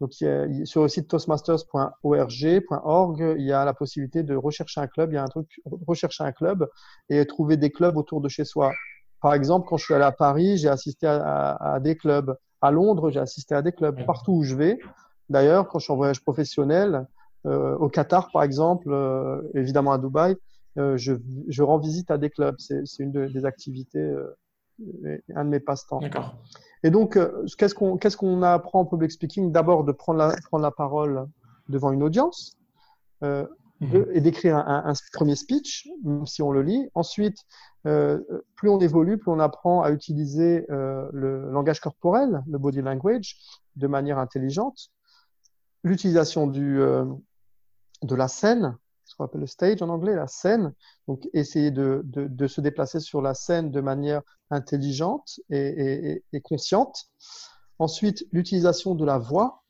[0.00, 5.12] Donc, sur le site toastmasters.org.org, il y a la possibilité de rechercher un club.
[5.12, 5.48] Il y a un truc,
[5.86, 6.68] rechercher un club
[7.08, 8.72] et trouver des clubs autour de chez soi.
[9.20, 12.36] Par exemple, quand je suis allé à Paris, j'ai assisté à, des clubs.
[12.60, 14.04] À Londres, j'ai assisté à des clubs.
[14.04, 14.78] Partout où je vais.
[15.30, 17.06] D'ailleurs, quand je suis en voyage professionnel,
[17.46, 20.36] euh, au Qatar, par exemple, euh, évidemment à Dubaï, euh,
[20.76, 21.12] je,
[21.48, 22.56] je, rends visite à des clubs.
[22.58, 24.14] C'est une des activités,
[25.34, 26.00] un de mes passe-temps.
[26.00, 26.34] D'accord.
[26.82, 29.52] Et donc, euh, qu'est-ce qu'on qu'est-ce qu'on apprend en public speaking?
[29.52, 31.26] D'abord, de prendre la, prendre la parole
[31.68, 32.56] devant une audience
[33.22, 33.46] euh,
[33.80, 34.06] mhm.
[34.12, 36.88] et d'écrire un, un, premier speech, même si on le lit.
[36.94, 37.38] Ensuite,
[37.86, 38.20] euh,
[38.56, 43.36] plus on évolue, plus on apprend à utiliser euh, le langage corporel, le body language,
[43.76, 44.90] de manière intelligente.
[45.84, 47.04] L'utilisation du euh,
[48.02, 48.76] de la scène,
[49.12, 50.72] ce qu'on appelle le stage en anglais, la scène.
[51.06, 56.24] Donc, essayer de, de, de se déplacer sur la scène de manière intelligente et, et,
[56.32, 57.10] et consciente.
[57.78, 59.62] Ensuite, l'utilisation de la voix.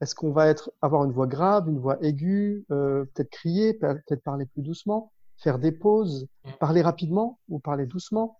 [0.00, 4.22] Est-ce qu'on va être, avoir une voix grave, une voix aiguë, euh, peut-être crier, peut-être
[4.22, 6.28] parler plus doucement, faire des pauses,
[6.60, 8.38] parler rapidement ou parler doucement?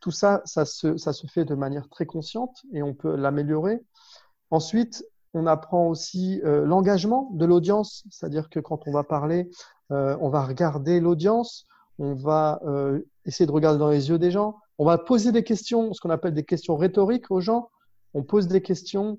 [0.00, 3.84] Tout ça, ça se, ça se fait de manière très consciente et on peut l'améliorer.
[4.50, 5.04] Ensuite,
[5.34, 9.50] on apprend aussi euh, l'engagement de l'audience, c'est-à-dire que quand on va parler,
[9.92, 11.66] euh, on va regarder l'audience,
[11.98, 15.42] on va euh, essayer de regarder dans les yeux des gens, on va poser des
[15.42, 17.70] questions, ce qu'on appelle des questions rhétoriques aux gens.
[18.14, 19.18] On pose des questions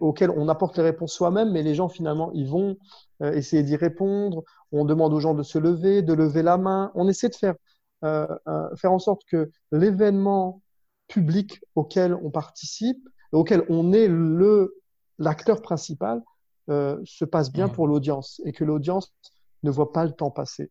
[0.00, 2.76] auxquelles on apporte les réponses soi-même, mais les gens finalement ils vont
[3.20, 4.42] essayer d'y répondre.
[4.72, 6.90] On demande aux gens de se lever, de lever la main.
[6.96, 7.54] On essaie de faire
[8.02, 10.60] faire en sorte que l'événement
[11.06, 14.74] public auquel on participe, auquel on est le
[15.18, 16.22] l'acteur principal
[16.68, 17.72] euh, se passe bien mmh.
[17.72, 19.14] pour l'audience et que l'audience
[19.62, 20.70] ne voit pas le temps passer.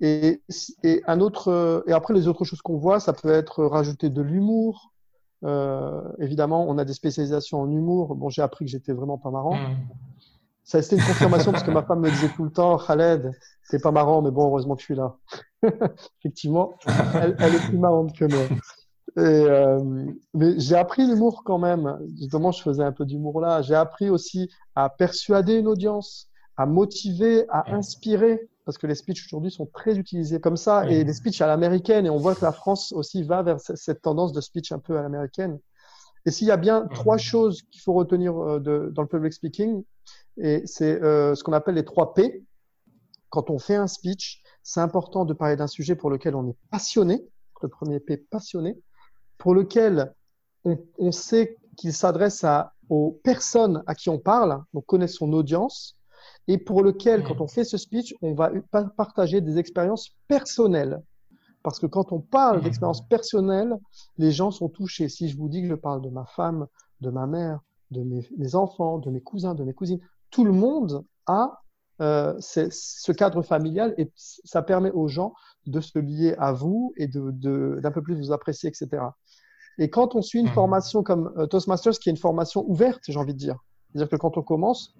[0.00, 0.42] Et,
[0.84, 4.22] et, un autre, et après, les autres choses qu'on voit, ça peut être rajouter de
[4.22, 4.92] l'humour.
[5.44, 8.14] Euh, évidemment, on a des spécialisations en humour.
[8.14, 9.56] Bon, j'ai appris que j'étais vraiment pas marrant.
[9.56, 9.76] Mmh.
[10.64, 13.82] Ça, c'était une confirmation parce que ma femme me disait tout le temps, Khaled, c'est
[13.82, 15.16] pas marrant, mais bon, heureusement que je suis là.
[16.20, 16.74] Effectivement,
[17.14, 18.58] elle, elle, est plus marrante que moi.
[19.18, 19.82] Et, euh,
[20.32, 21.98] mais j'ai appris l'humour quand même.
[22.16, 23.62] Justement, je faisais un peu d'humour là.
[23.62, 29.26] J'ai appris aussi à persuader une audience, à motiver, à inspirer, parce que les speeches
[29.26, 32.06] aujourd'hui sont très utilisés comme ça, et les speeches à l'américaine.
[32.06, 34.96] Et on voit que la France aussi va vers cette tendance de speech un peu
[34.96, 35.58] à l'américaine.
[36.24, 39.32] Et s'il y a bien trois choses qu'il faut retenir euh, de, dans le public
[39.32, 39.82] speaking,
[40.36, 42.44] et c'est euh, ce qu'on appelle les trois P.
[43.30, 46.56] Quand on fait un speech, c'est important de parler d'un sujet pour lequel on est
[46.70, 47.26] passionné.
[47.60, 48.78] Le premier P, passionné
[49.38, 50.12] pour lequel
[50.64, 52.44] on, on sait qu'il s'adresse
[52.88, 55.98] aux personnes à qui on parle, on connaît son audience,
[56.48, 58.50] et pour lequel, quand on fait ce speech, on va
[58.96, 61.00] partager des expériences personnelles.
[61.62, 63.76] Parce que quand on parle d'expériences personnelles,
[64.16, 65.10] les gens sont touchés.
[65.10, 66.66] Si je vous dis que je parle de ma femme,
[67.02, 67.60] de ma mère,
[67.90, 71.60] de mes, enfants, de mes cousins, de mes cousines, tout le monde a
[72.00, 75.34] euh, ce cadre familial et ça permet aux gens
[75.66, 79.02] de se lier à vous et d'un de, d'un peu plus vous apprécier, etc.
[79.78, 80.50] Et quand on suit une mmh.
[80.50, 83.56] formation comme euh, Toastmasters, qui est une formation ouverte, j'ai envie de dire,
[83.92, 84.94] c'est-à-dire que quand on commence,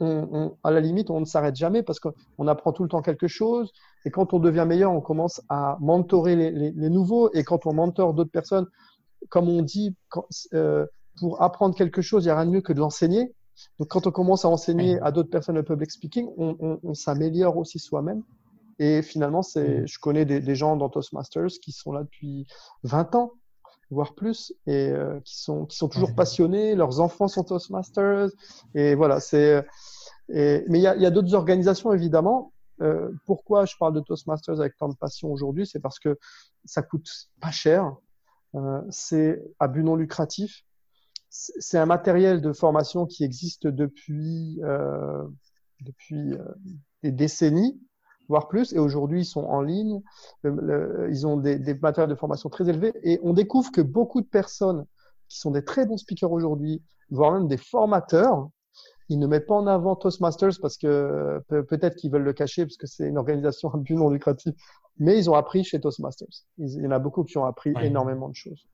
[0.00, 3.28] on, à la limite, on ne s'arrête jamais parce qu'on apprend tout le temps quelque
[3.28, 3.72] chose.
[4.04, 7.30] Et quand on devient meilleur, on commence à mentorer les, les, les nouveaux.
[7.34, 8.66] Et quand on mentor d'autres personnes,
[9.28, 10.86] comme on dit, quand, euh,
[11.18, 13.32] pour apprendre quelque chose, il n'y a rien de mieux que de l'enseigner.
[13.78, 16.94] Donc, quand on commence à enseigner à d'autres personnes le public speaking, on, on, on
[16.94, 18.22] s'améliore aussi soi-même.
[18.78, 19.86] Et finalement, c'est, mmh.
[19.86, 22.46] je connais des, des, gens dans Toastmasters qui sont là depuis
[22.84, 23.32] 20 ans
[23.90, 26.74] voire plus, et euh, qui sont qui sont toujours passionnés.
[26.74, 28.30] Leurs enfants sont Toastmasters,
[28.74, 29.20] et voilà.
[29.20, 29.64] C'est
[30.28, 32.52] mais il y a, y a d'autres organisations évidemment.
[32.80, 36.18] Euh, pourquoi je parle de Toastmasters avec tant de passion aujourd'hui C'est parce que
[36.64, 37.08] ça coûte
[37.40, 37.94] pas cher,
[38.54, 40.64] euh, c'est à but non lucratif,
[41.32, 45.22] c'est un matériel de formation qui existe depuis euh,
[45.80, 46.44] depuis euh,
[47.02, 47.80] des décennies
[48.28, 48.72] voire plus.
[48.72, 50.00] Et aujourd'hui, ils sont en ligne,
[50.44, 52.94] ils ont des, des matériels de formation très élevés.
[53.02, 54.86] Et on découvre que beaucoup de personnes
[55.28, 58.48] qui sont des très bons speakers aujourd'hui, voire même des formateurs,
[59.08, 62.76] ils ne mettent pas en avant Toastmasters parce que peut-être qu'ils veulent le cacher parce
[62.76, 64.54] que c'est une organisation à but non lucratif,
[64.98, 66.44] mais ils ont appris chez Toastmasters.
[66.58, 68.66] Il y en a beaucoup qui ont appris énormément de choses.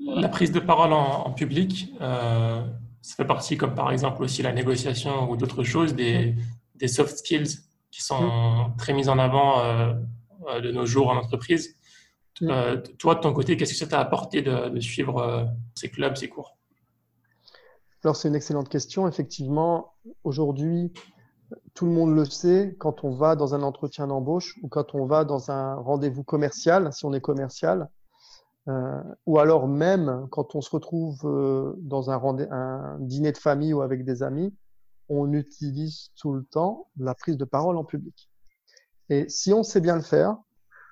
[0.00, 2.62] La prise de parole en, public, euh,
[3.02, 6.34] ça fait partie, comme par exemple aussi la négociation ou d'autres choses, des,
[6.74, 7.58] des soft skills
[7.92, 9.94] qui sont très mises en avant euh,
[10.48, 11.76] euh, de nos jours en entreprise.
[12.42, 16.28] Euh, toi, de ton côté, qu'est-ce que ça t'a apporté de, suivre ces clubs, ces
[16.28, 16.56] cours?
[18.02, 19.06] Alors, c'est une excellente question.
[19.06, 19.92] Effectivement,
[20.24, 20.92] aujourd'hui,
[21.74, 25.06] tout le monde le sait, quand on va dans un entretien d'embauche ou quand on
[25.06, 27.88] va dans un rendez-vous commercial, si on est commercial,
[28.68, 33.72] euh, ou alors même quand on se retrouve euh, dans un, un, dîner de famille
[33.72, 34.54] ou avec des amis,
[35.08, 38.30] on utilise tout le temps la prise de parole en public.
[39.08, 40.36] Et si on sait bien le faire,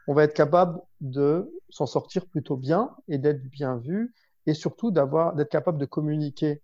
[0.08, 4.12] on va être capable de s'en sortir plutôt bien et d'être bien vu
[4.46, 6.62] et surtout d'avoir, d'être capable de communiquer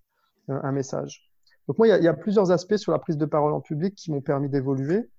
[0.51, 1.31] euh, un message.
[1.69, 4.13] Donc moi, il y, a, plusieurs aspects sur la prise de parole en public qui
[4.13, 5.11] m'ont permis d'évoluer,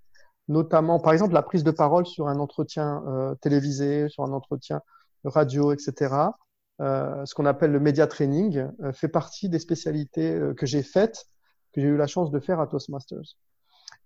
[0.47, 4.81] notamment, par exemple, la prise de parole sur un entretien euh, télévisé, sur un entretien
[5.23, 6.15] radio, etc.
[6.79, 11.25] Euh, ce qu'on appelle le media training fait partie des spécialités que j'ai faites
[11.73, 13.35] que j'ai eu la chance de faire à Toastmasters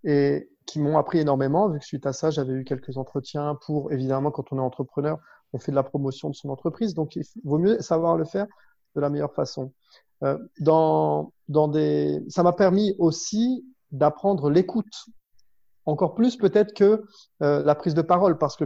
[0.04, 3.92] et qui m'ont appris énormément, vu que suite à ça, j'avais eu quelques entretiens pour,
[3.92, 5.18] évidemment, quand on est entrepreneur,
[5.52, 8.46] on fait de la promotion de son entreprise, donc il vaut mieux savoir le faire
[8.94, 9.72] de la meilleure façon.
[10.22, 12.22] Euh, dans, dans des...
[12.28, 15.06] Ça m'a permis aussi d'apprendre l'écoute,
[15.84, 17.04] encore plus peut-être que
[17.42, 18.64] euh, la prise de parole, parce que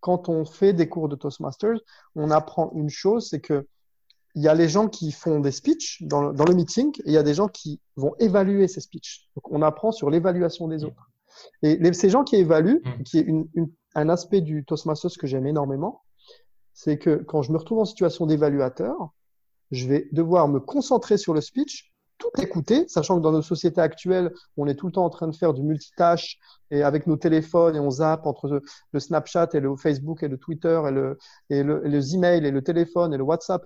[0.00, 1.80] quand on fait des cours de Toastmasters,
[2.14, 3.66] on apprend une chose, c'est que
[4.36, 7.08] il y a les gens qui font des speeches dans le, dans le meeting et
[7.08, 9.28] il y a des gens qui vont évaluer ces speeches.
[9.34, 11.10] Donc, on apprend sur l'évaluation des autres.
[11.62, 13.02] Et les, ces gens qui évaluent, mm.
[13.02, 16.02] qui est une, une, un aspect du Toastmasters que j'aime énormément,
[16.72, 19.12] c'est que quand je me retrouve en situation d'évaluateur,
[19.70, 23.80] je vais devoir me concentrer sur le speech, tout écouter, sachant que dans nos sociétés
[23.80, 26.38] actuelles, on est tout le temps en train de faire du multitâche
[26.70, 28.62] et avec nos téléphones et on zappe entre
[28.92, 31.18] le, Snapchat et le Facebook et le Twitter et le,
[31.48, 33.64] et le, et les emails et le téléphone et le WhatsApp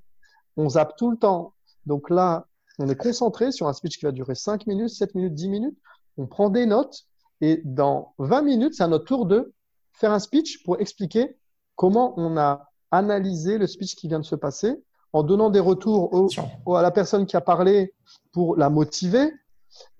[0.56, 1.54] on zappe tout le temps.
[1.86, 2.46] Donc là,
[2.78, 5.78] on est concentré sur un speech qui va durer 5 minutes, 7 minutes, 10 minutes.
[6.16, 7.06] On prend des notes
[7.40, 9.52] et dans 20 minutes, c'est à notre tour de
[9.92, 11.36] faire un speech pour expliquer
[11.76, 14.82] comment on a analysé le speech qui vient de se passer
[15.14, 16.28] en donnant des retours
[16.76, 17.94] à la personne qui a parlé
[18.32, 19.32] pour la motiver,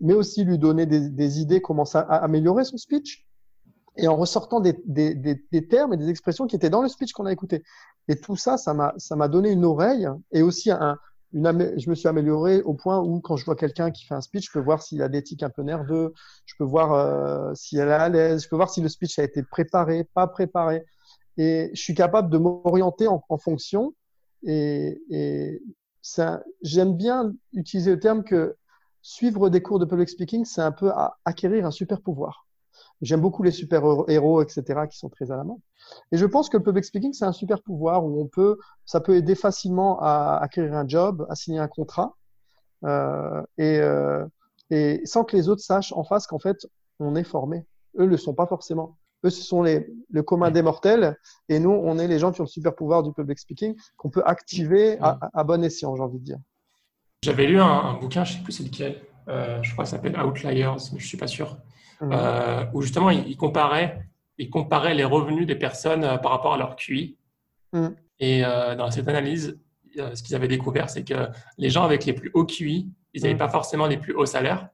[0.01, 3.25] mais aussi lui donner des, idées comment ça, améliorer son speech
[3.97, 7.27] et en ressortant des, des, termes et des expressions qui étaient dans le speech qu'on
[7.27, 7.63] a écouté.
[8.09, 10.99] Et tout ça, ça m'a, ça m'a donné une oreille et aussi un,
[11.33, 14.21] une, je me suis amélioré au point où quand je vois quelqu'un qui fait un
[14.21, 16.13] speech, je peux voir s'il a des tics un peu nerveux,
[16.45, 19.17] je peux voir euh, si elle est à l'aise, je peux voir si le speech
[19.21, 20.85] a été préparé, pas préparé.
[21.37, 23.95] Et je suis capable de m'orienter en, en, fonction.
[24.45, 25.61] Et,
[26.63, 28.57] j'aime bien utiliser le terme que
[29.03, 30.93] suivre des cours de public speaking, c'est un peu
[31.25, 32.47] acquérir un super pouvoir.
[33.03, 35.57] J'aime beaucoup les super-héros, etc., qui sont très à la main.
[36.13, 39.01] Et je pense que le public speaking, c'est un super pouvoir où on peut, ça
[39.01, 42.17] peut aider facilement à acquérir un job, à signer un contrat,
[42.85, 44.27] euh, et, euh,
[44.71, 46.67] et sans que les autres sachent en face qu'en fait,
[46.99, 47.67] on est formé.
[47.99, 48.97] Eux le sont pas forcément.
[49.25, 51.19] Eux, ce sont les, le commun des mortels,
[51.49, 54.11] et nous, on est les gens qui ont le super pouvoir du public speaking qu'on
[54.11, 56.39] peut activer à, à, bon escient, j'ai envie de dire.
[57.23, 60.77] J'avais lu un, bouquin, je sais plus c'est lequel, je crois que ça s'appelle Outliers,
[60.93, 61.57] mais je suis pas sûr,
[62.03, 62.15] mmh.
[62.75, 64.07] où justement il, comparait,
[64.37, 67.17] il comparait les revenus des personnes par rapport à leur QI.
[67.73, 67.89] Mmh.
[68.21, 69.59] Et dans cette analyse,
[69.97, 73.37] ce qu'ils avaient découvert, c'est que les gens avec les plus hauts QI, ils n'avaient
[73.37, 74.69] pas forcément les plus hauts salaires.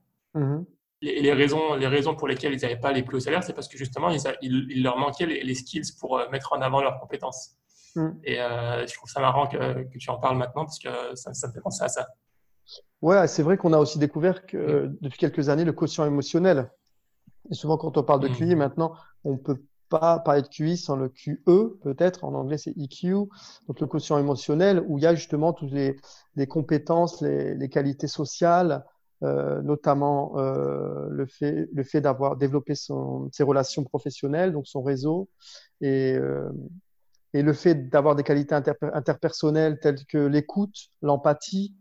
[1.02, 3.54] Et les raisons, les raisons pour lesquelles ils n'avaient pas les plus hauts salaires, c'est
[3.54, 4.10] parce que justement,
[4.42, 7.56] il, leur manquait les, skills pour euh, mettre en avant leurs compétences.
[7.96, 8.08] Mm.
[8.24, 11.32] Et euh, je trouve ça marrant que, que, tu en parles maintenant parce que ça,
[11.32, 12.06] ça me fait penser à ça.
[13.00, 14.98] Ouais, c'est vrai qu'on a aussi découvert que mm.
[15.00, 16.70] depuis quelques années le quotient émotionnel.
[17.50, 18.36] Et souvent, quand on parle de mm.
[18.36, 18.92] QI, maintenant,
[19.24, 22.24] on peut pas parler de QI sans le QE, peut-être.
[22.24, 23.12] En anglais, c'est EQ.
[23.66, 25.96] Donc, le quotient émotionnel, où il y a justement toutes les,
[26.36, 28.84] les compétences, les, les, qualités sociales,
[29.22, 34.82] euh, notamment euh, le fait, le fait d'avoir développé son, ses relations professionnelles, donc son
[34.82, 35.28] réseau,
[35.80, 36.50] et, euh,
[37.34, 41.74] et le fait d'avoir des qualités interpersonnelles telles que l'écoute, l'empathie.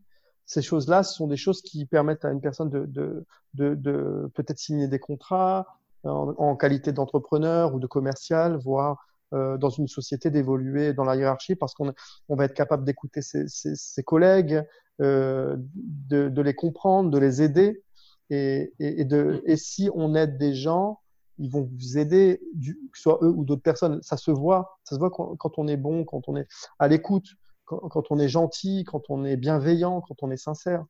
[0.45, 4.59] Ces choses-là sont des choses qui permettent à une personne de, de, de, de peut-être
[4.59, 5.65] signer des contrats
[6.03, 11.15] en, en qualité d'entrepreneur ou de commercial, voire euh, dans une société d'évoluer dans la
[11.15, 11.93] hiérarchie parce qu'on
[12.29, 14.63] on va être capable d'écouter ses, ses, ses, collègues,
[15.01, 17.83] euh, de, de, les comprendre, de les aider.
[18.31, 20.99] Et, et, et, de, et si on aide des gens,
[21.37, 23.99] ils vont vous aider, du, que ce soit eux ou d'autres personnes.
[24.01, 26.47] Ça se voit, ça se voit quand, quand, on est bon, quand on est
[26.79, 27.27] à l'écoute,
[27.65, 30.85] quand, quand, on est gentil, quand on est bienveillant, quand on est sincère.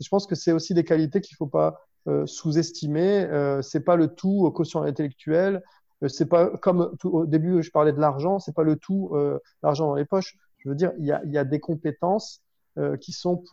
[0.00, 3.24] Et je pense que c'est aussi des qualités qu'il faut pas euh, sous-estimer.
[3.24, 5.62] Euh, c'est pas le tout au quotient intellectuel.
[6.02, 9.10] Euh, c'est pas comme tout, au début je parlais de l'argent, c'est pas le tout
[9.12, 10.36] euh, l'argent dans les poches.
[10.58, 12.42] Je veux dire, il y a, y a des compétences
[12.78, 13.44] euh, qui sont,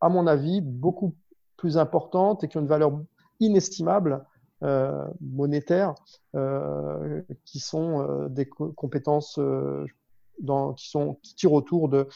[0.00, 1.14] à mon avis, beaucoup
[1.56, 2.92] plus importantes et qui ont une valeur
[3.40, 4.24] inestimable
[4.62, 5.94] euh, monétaire,
[6.36, 9.40] euh, qui sont euh, des co compétences
[10.40, 12.06] dans, qui, sont, qui tirent autour de,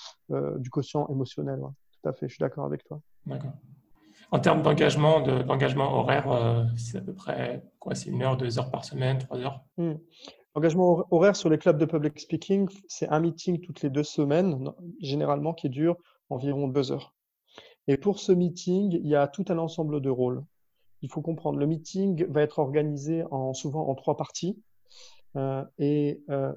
[0.58, 1.60] du quotient émotionnel.
[1.60, 3.00] Tout à fait, je suis d'accord avec toi.
[3.26, 3.52] D'accord.
[4.32, 8.70] En termes d'engagement, d'engagement horaire, c'est à peu près quoi C'est une heure, deux heures
[8.70, 9.94] par semaine, trois heures mmh.
[10.56, 14.72] L'engagement horaire sur les clubs de public speaking, c'est un meeting toutes les deux semaines,
[15.02, 15.98] généralement qui dure
[16.30, 17.14] environ deux heures.
[17.88, 20.42] Et pour ce meeting, il y a tout un ensemble de rôles.
[21.02, 24.58] Il faut comprendre, le meeting va être organisé en, souvent en trois parties.
[25.36, 26.54] Euh, et euh,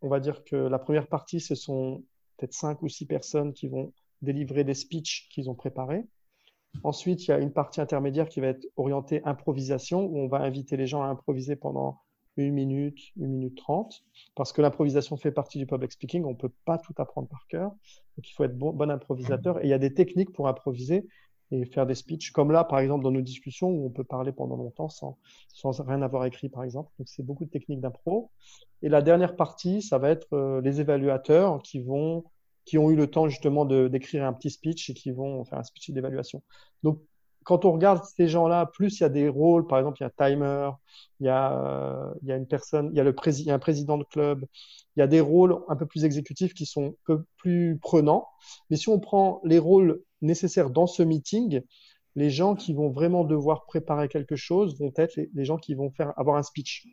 [0.00, 2.02] on va dire que la première partie, ce sont
[2.38, 3.92] peut-être cinq ou six personnes qui vont
[4.22, 6.06] délivrer des speeches qu'ils ont préparés.
[6.82, 10.38] Ensuite, il y a une partie intermédiaire qui va être orientée improvisation, où on va
[10.38, 12.00] inviter les gens à improviser pendant
[12.36, 14.02] une minute, une minute trente,
[14.34, 17.46] parce que l'improvisation fait partie du public speaking, on ne peut pas tout apprendre par
[17.48, 20.48] cœur, donc il faut être bon, bon improvisateur, et il y a des techniques pour
[20.48, 21.06] improviser
[21.50, 24.32] et faire des speeches, comme là, par exemple, dans nos discussions, où on peut parler
[24.32, 25.18] pendant longtemps sans,
[25.48, 28.30] sans rien avoir écrit, par exemple, donc c'est beaucoup de techniques d'impro.
[28.82, 32.24] Et la dernière partie, ça va être euh, les évaluateurs qui vont
[32.64, 35.64] qui ont eu le temps justement d'écrire un petit speech et qui vont faire un
[35.64, 36.42] speech d'évaluation.
[36.82, 37.00] Donc
[37.44, 40.06] quand on regarde ces gens-là, plus il y a des rôles, par exemple, il y
[40.06, 40.70] a un timer,
[41.20, 43.54] il y a, il y a une personne, il y a, le il y a
[43.54, 44.46] un président de club,
[44.96, 48.26] il y a des rôles un peu plus exécutifs qui sont un peu plus prenants.
[48.70, 51.60] Mais si on prend les rôles nécessaires dans ce meeting,
[52.16, 55.74] les gens qui vont vraiment devoir préparer quelque chose vont être les, les gens qui
[55.74, 56.86] vont faire avoir un speech.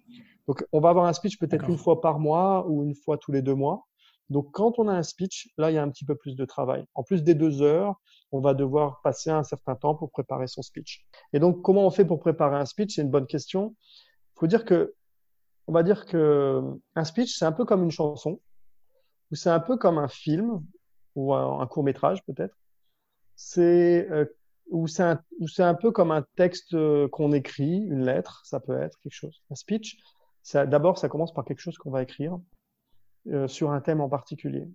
[0.48, 3.32] Donc, on va avoir un speech peut-être une fois par mois ou une fois tous
[3.32, 3.88] les deux mois.
[4.32, 6.46] Donc, quand on a un speech, là, il y a un petit peu plus de
[6.46, 6.86] travail.
[6.96, 8.02] En plus des deux heures,
[8.32, 11.06] on va devoir passer un certain temps pour préparer son speech.
[11.34, 12.96] Et donc, comment on fait pour préparer un speech?
[12.96, 13.76] C'est une bonne question.
[14.36, 14.96] Il faut dire que,
[15.68, 16.62] on va dire que
[16.96, 18.40] un speech, c'est un peu comme une chanson,
[19.32, 20.64] ou c'est un peu comme un film,
[21.16, 22.58] ou un, court métrage peut-être.
[23.36, 24.26] C'est euh,
[24.70, 25.22] ou c'est un,
[25.60, 29.44] un, peu comme un texte euh, qu'on écrit, une lettre, ça peut être quelque chose.
[29.52, 29.98] Un speech,
[30.54, 32.40] d'abord, ça commence par quelque chose qu'on va écrire.
[33.28, 34.68] Euh, sur un thème en particulier.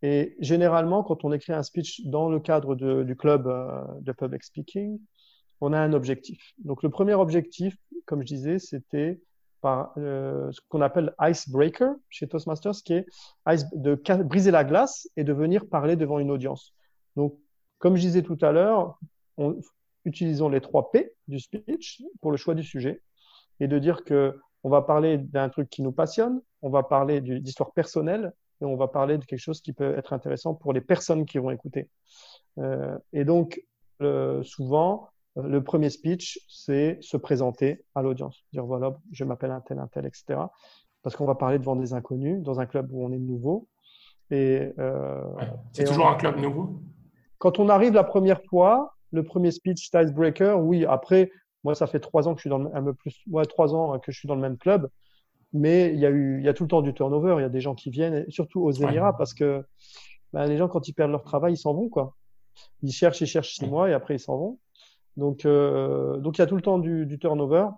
[0.00, 4.42] Et généralement, quand on écrit un speech dans le cadre du club euh, de public
[4.42, 4.98] speaking,
[5.60, 6.54] on a un objectif.
[6.64, 9.20] Donc le premier objectif, comme je disais, c'était
[9.60, 13.06] par euh, ce qu'on appelle icebreaker chez Toastmasters, qui est
[13.74, 16.74] de briser la glace et de venir parler devant une audience.
[17.16, 17.38] Donc,
[17.80, 18.98] comme je disais tout à l'heure,
[20.06, 23.02] utilisons les trois P du speech pour le choix du sujet
[23.60, 27.20] et de dire que on va parler d'un truc qui nous passionne, on va parler
[27.20, 30.80] d'histoire personnelle et on va parler de quelque chose qui peut être intéressant pour les
[30.80, 31.88] personnes qui vont écouter.
[32.58, 33.62] Euh, et donc,
[34.02, 39.60] euh, souvent, le premier speech, c'est se présenter à l'audience, dire voilà, je m'appelle un
[39.60, 40.40] tel, un tel, etc.
[41.02, 43.68] Parce qu'on va parler devant des inconnus dans un club où on est nouveau.
[44.30, 45.22] Et euh,
[45.72, 46.80] c'est toujours un club nouveau?
[47.38, 50.84] Quand on arrive la première fois, le premier speech, icebreaker, oui.
[50.84, 51.30] Après,
[51.64, 53.74] moi, ça fait trois ans que je suis dans le, un peu plus, moi, trois
[53.74, 54.88] ans que je suis dans le même club,
[55.52, 57.36] mais il y a eu, il y a tout le temps du turnover.
[57.38, 59.64] Il y a des gens qui viennent, surtout aux Émirats, parce que
[60.32, 62.14] ben, les gens, quand ils perdent leur travail, ils s'en vont, quoi.
[62.82, 64.58] Ils cherchent, ils cherchent six mois et après ils s'en vont.
[65.16, 67.68] Donc, donc il y a tout le temps du, du turnover.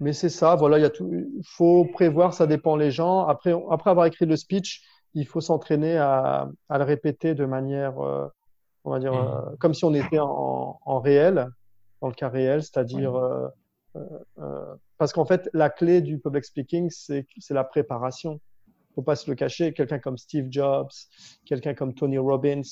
[0.00, 1.10] Mais c'est ça, voilà, il y a tout.
[1.12, 3.26] Il faut prévoir, ça dépend les gens.
[3.26, 4.82] Après, après avoir écrit le speech,
[5.14, 8.28] il faut s'entraîner à, à, le répéter de manière, euh,
[8.84, 9.16] on va dire, mmh.
[9.16, 11.48] euh, comme si on était en, en, réel,
[12.00, 13.48] dans le cas réel, c'est-à-dire euh,
[13.96, 18.40] euh, parce qu'en fait, la clé du public speaking, c'est la préparation.
[18.94, 19.72] Faut pas se le cacher.
[19.72, 20.90] Quelqu'un comme Steve Jobs,
[21.44, 22.62] quelqu'un comme Tony Robbins,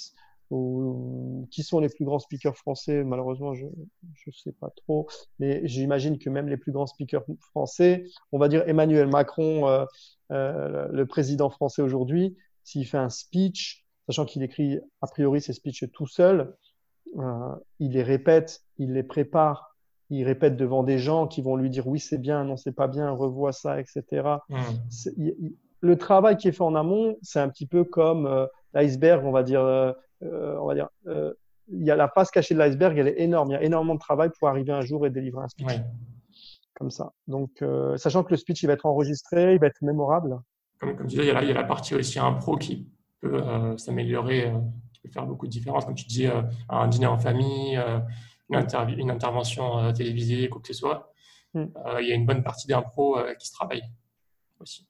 [0.50, 5.08] ou qui sont les plus grands speakers français Malheureusement, je ne sais pas trop,
[5.38, 9.84] mais j'imagine que même les plus grands speakers français, on va dire Emmanuel Macron, euh,
[10.32, 15.52] euh, le président français aujourd'hui, s'il fait un speech, sachant qu'il écrit a priori ses
[15.52, 16.44] speeches tout seul, euh,
[17.78, 19.76] il les répète, il les prépare,
[20.10, 22.88] il répète devant des gens qui vont lui dire oui c'est bien, non c'est pas
[22.88, 24.02] bien, revois ça, etc.
[24.48, 24.56] Mmh.
[25.80, 29.32] le travail qui est fait en amont, c'est un petit peu comme euh, l'iceberg, on
[29.32, 29.92] va dire euh,
[30.22, 31.32] euh, on va dire, euh,
[31.68, 33.50] il y a la face cachée de l'iceberg, elle est énorme.
[33.50, 35.80] Il y a énormément de travail pour arriver un jour et délivrer un speech.
[36.74, 37.12] Comme ça.
[37.26, 40.38] Donc, euh, sachant que le speech, il va être enregistré, il va être mémorable.
[40.78, 42.56] Comme, comme tu disais, il y, a la, il y a la partie aussi impro
[42.56, 42.88] qui
[43.20, 43.42] peut
[43.78, 44.52] s'améliorer,
[45.07, 45.84] peut faire beaucoup de différence.
[45.84, 46.30] Comme tu disais,
[46.68, 47.80] un dîner en famille,
[48.50, 48.66] une,
[48.98, 51.12] une, intervention télévisée, quoi que ce soit.
[51.54, 51.64] Mm.
[52.00, 53.82] il y a une bonne partie d'impro qui se travaille
[54.61, 54.86] aussi.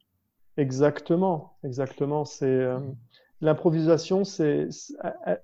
[0.56, 2.24] Exactement, exactement.
[2.24, 2.94] C'est mm
[3.40, 4.68] l'improvisation, c'est,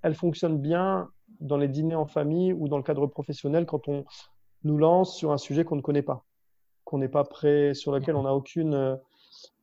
[0.03, 1.11] elle, fonctionne bien
[1.41, 4.05] dans les dîners en famille ou dans le cadre professionnel quand on
[4.65, 6.25] nous lance sur un sujet qu'on ne connaît pas,
[6.85, 8.99] qu'on n'est pas prêt, sur lequel on n'a aucune,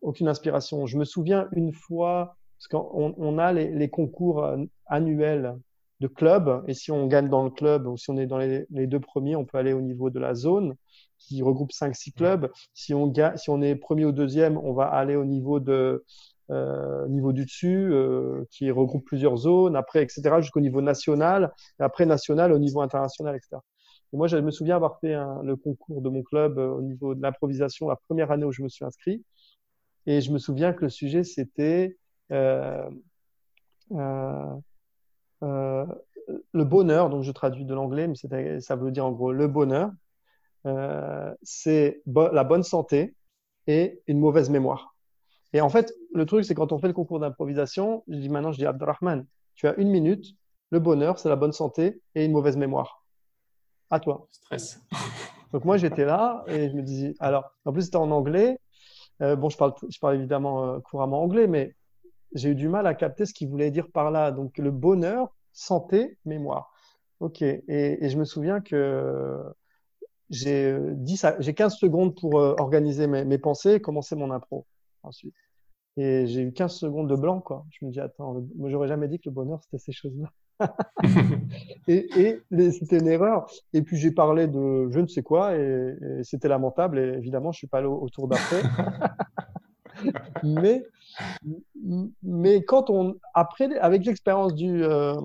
[0.01, 0.85] aucune inspiration.
[0.85, 4.45] Je me souviens une fois, parce qu'on on a les, les, concours
[4.85, 5.57] annuels
[6.01, 8.65] de club, et si on gagne dans le club ou si on est dans les,
[8.69, 10.75] les deux premiers, on peut aller au niveau de la zone
[11.17, 12.51] qui regroupe 5-6 clubs.
[12.73, 16.03] Si on, si on est premier ou deuxième, on va aller au niveau de,
[16.51, 21.83] euh, niveau du dessus, euh, qui regroupe plusieurs zones, après, etc., jusqu'au niveau national, et
[21.83, 23.57] après national au niveau international, etc.
[24.13, 26.81] Et moi, je me souviens avoir fait un, le concours de mon club euh, au
[26.81, 29.23] niveau de l'improvisation la première année où je me suis inscrit.
[30.05, 31.98] Et je me souviens que le sujet, c'était euh, euh, euh
[32.29, 33.03] le
[36.53, 37.09] bonheur.
[37.09, 39.91] Donc, je traduis de l'anglais, mais ça veut dire en gros le bonheur.
[41.43, 43.15] c'est la bonne santé
[43.67, 44.95] et une mauvaise mémoire.
[45.53, 48.51] Et en fait, le truc, c'est quand on fait le concours d'improvisation, je dis maintenant,
[48.51, 49.25] je dis Abdelrahman,
[49.55, 50.35] tu as une minute,
[50.71, 53.03] le bonheur, c'est la bonne santé et une mauvaise mémoire.
[53.89, 54.27] À toi.
[54.31, 54.79] Stress.
[55.53, 58.59] Donc moi, j'étais là et je me disais, alors, en plus, c'était en anglais.
[59.21, 61.75] Euh, bon, je parle, je parle évidemment euh, couramment anglais, mais
[62.33, 64.31] j'ai eu du mal à capter ce qu'il voulait dire par là.
[64.31, 66.71] Donc, le bonheur, santé, mémoire.
[67.19, 67.41] OK.
[67.41, 69.43] Et, et je me souviens que
[70.29, 74.65] j'ai 10 euh, j'ai 15 secondes pour organiser mes, mes pensées et commencer mon impro
[75.03, 75.35] ensuite.
[75.97, 77.65] Et j'ai eu 15 secondes de blanc, quoi.
[77.71, 80.31] Je me dis, attends, moi, j'aurais jamais dit que le bonheur, c'était ces choses-là.
[81.87, 83.49] et, et c'était une erreur.
[83.73, 86.99] Et puis, j'ai parlé de je ne sais quoi et, c'était lamentable.
[86.99, 88.61] Et évidemment, je suis pas allé au, tour d'après.
[90.43, 90.83] mais,
[92.23, 95.15] mais quand on, après, avec l'expérience du, euh,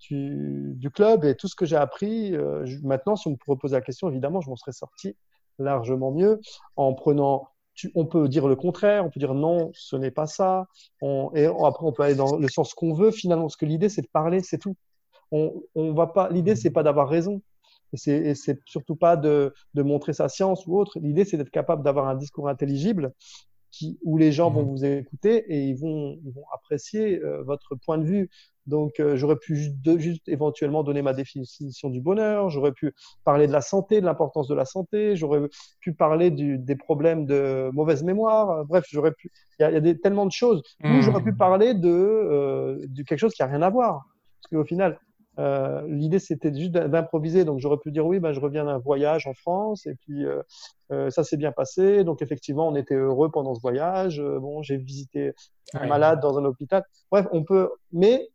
[0.00, 3.76] du, du, club et tout ce que j'ai appris, euh, maintenant, si on me proposait
[3.76, 5.16] la question, évidemment, je m'en serais sorti
[5.58, 6.40] largement mieux
[6.76, 7.48] en prenant
[7.94, 10.68] on peut dire le contraire, on peut dire non, ce n'est pas ça.
[11.02, 14.02] et après, on peut aller dans le sens qu'on veut finalement, parce que l'idée, c'est
[14.02, 14.76] de parler, c'est tout.
[15.32, 16.28] On, on va pas.
[16.30, 17.42] L'idée, c'est pas d'avoir raison.
[18.06, 20.98] Et c'est surtout pas de, de, montrer sa science ou autre.
[21.00, 23.12] L'idée, c'est d'être capable d'avoir un discours intelligible
[23.74, 24.70] qui, où les gens vont mmh.
[24.70, 28.30] vous écouter et ils vont, ils vont apprécier euh, votre point de vue.
[28.66, 32.94] Donc, euh, j'aurais pu juste, juste, éventuellement donner ma définition du bonheur, j'aurais pu
[33.24, 35.40] parler de la santé, de l'importance de la santé, j'aurais
[35.80, 38.64] pu parler du, des problèmes de mauvaise mémoire.
[38.64, 39.30] Bref, j'aurais pu.
[39.58, 40.62] Il y a, y a des, tellement de choses.
[40.84, 41.36] Ou j'aurais pu mmh.
[41.36, 44.04] parler de, euh, de quelque chose qui a rien à voir.
[44.40, 44.98] Parce qu'au final,
[45.38, 49.26] euh, l'idée c'était juste d'improviser, donc j'aurais pu dire oui, ben, je reviens d'un voyage
[49.26, 50.42] en France et puis euh,
[50.92, 52.04] euh, ça s'est bien passé.
[52.04, 54.20] Donc effectivement, on était heureux pendant ce voyage.
[54.20, 55.32] bon, j'ai visité
[55.72, 56.84] un malade dans un hôpital.
[57.10, 58.28] Bref, on peut, mais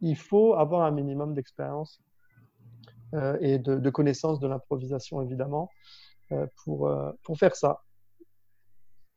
[0.00, 2.00] il faut avoir un minimum d'expérience
[3.40, 5.68] et de, de connaissance de l'improvisation évidemment
[6.64, 6.90] pour
[7.22, 7.80] pour faire ça.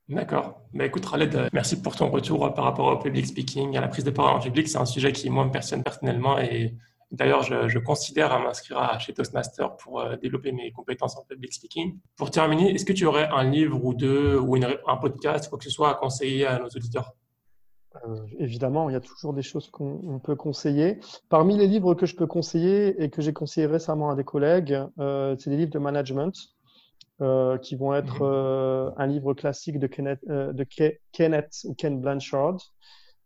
[0.10, 0.62] D'accord.
[0.74, 4.04] Bah, écoute, Khaled, merci pour ton retour par rapport au public speaking, à la prise
[4.04, 4.68] de parole en public.
[4.68, 6.76] C'est un sujet qui, moi, me passionne personnellement et
[7.14, 11.99] D'ailleurs, je, considère à m'inscrire chez Toastmaster pour euh, développer mes compétences en public speaking.
[12.18, 15.64] Pour terminer, est-ce que tu aurais un livre ou deux ou un podcast, quoi que
[15.64, 17.14] ce soit, à conseiller à nos auditeurs?
[18.07, 20.99] Euh, Évidemment, il y a toujours des choses qu'on peut conseiller.
[21.30, 24.76] Parmi les livres que je peux conseiller et que j'ai conseillé récemment à des collègues,
[24.97, 26.34] euh, c'est des livres de management.
[27.61, 28.93] qui vont être mhm.
[28.97, 30.66] un livre classique de Kenneth, de
[31.11, 32.57] Kenneth ou Ken Blanchard,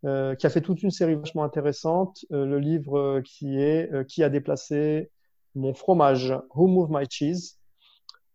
[0.05, 2.25] euh, qui a fait toute une série vachement intéressante.
[2.31, 5.09] Euh, le livre euh, qui est Qui a déplacé
[5.55, 7.57] mon fromage, Who Moved My Cheese.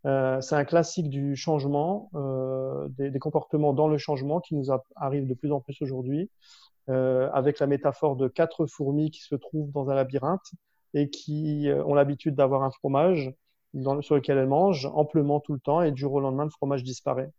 [0.05, 4.67] Euh, c'est un classique du changement, euh, des, des, comportements dans le changement qui nous
[4.97, 6.29] arrive de plus en plus aujourd'hui,
[6.91, 10.51] euh, avec la métaphore de quatre fourmis qui se trouvent dans un labyrinthe
[10.95, 13.33] et qui euh, ont l'habitude d'avoir un fromage
[13.75, 16.51] dans, sur lequel elles mangent amplement tout le temps et du jour au lendemain, le
[16.51, 17.31] fromage disparaît.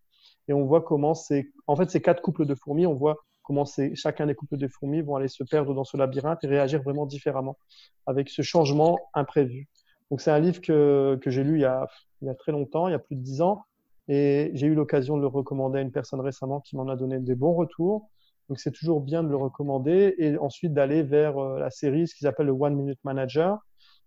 [0.48, 3.66] Et on voit comment c'est, en fait, ces quatre couples de fourmis, on voit comment
[3.94, 7.06] chacun des couples de fourmis vont aller se perdre dans ce labyrinthe et réagir vraiment
[7.06, 7.58] différemment
[8.06, 9.68] avec ce changement imprévu.
[10.10, 11.88] Donc c'est un livre que, que j'ai lu il y, a,
[12.22, 13.64] il y a très longtemps, il y a plus de dix ans,
[14.08, 17.20] et j'ai eu l'occasion de le recommander à une personne récemment qui m'en a donné
[17.20, 18.10] des bons retours.
[18.50, 22.16] Donc c'est toujours bien de le recommander et ensuite d'aller vers euh, la série, ce
[22.16, 23.58] qu'ils appellent le One Minute Manager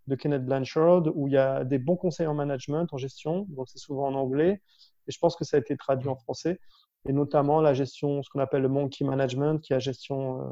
[0.06, 3.68] de Kenneth Blanchard, où il y a des bons conseils en management, en gestion, donc
[3.68, 4.60] c'est souvent en anglais,
[5.08, 6.60] et je pense que ça a été traduit en français,
[7.08, 10.44] et notamment la gestion, ce qu'on appelle le monkey management, qui est la gestion, euh,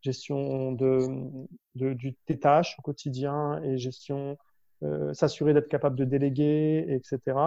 [0.00, 1.06] gestion de,
[1.74, 4.36] de, du, des tâches au quotidien et gestion,
[4.82, 7.38] euh, s'assurer d'être capable de déléguer, etc.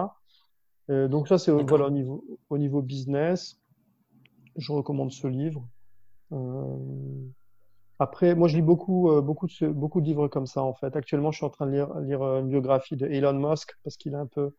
[0.90, 3.60] Euh, donc ça, c'est voilà, au, niveau, au niveau business.
[4.56, 5.66] Je recommande ce livre.
[7.98, 10.96] Après, moi, je lis beaucoup, beaucoup, de, beaucoup de livres comme ça, en fait.
[10.96, 14.12] Actuellement, je suis en train de lire, lire une biographie de Elon Musk parce qu'il
[14.12, 14.54] est un peu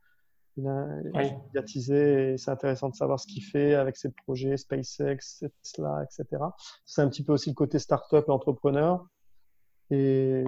[0.58, 6.44] médiatisé et c'est intéressant de savoir ce qu'il fait avec ses projets SpaceX, Tesla, etc.
[6.86, 9.06] C'est un petit peu aussi le côté start-up et entrepreneur.
[9.90, 10.44] Et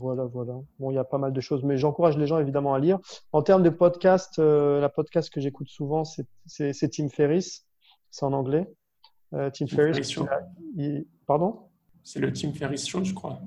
[0.00, 0.54] voilà, voilà.
[0.78, 2.98] Bon, il y a pas mal de choses, mais j'encourage les gens évidemment à lire.
[3.32, 7.66] En termes de podcast, euh, la podcast que j'écoute souvent, c'est Tim Ferriss.
[8.10, 8.72] C'est en anglais.
[9.34, 10.18] Euh, Tim, Ferriss.
[11.26, 11.68] Pardon?
[12.02, 13.40] C'est le Tim Ferriss Show, je crois.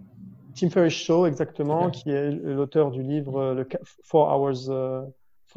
[0.56, 3.68] Tim Ferriss Show, exactement, qui est l'auteur du livre euh, le
[4.04, 4.70] Four Hours.
[4.70, 5.04] Euh,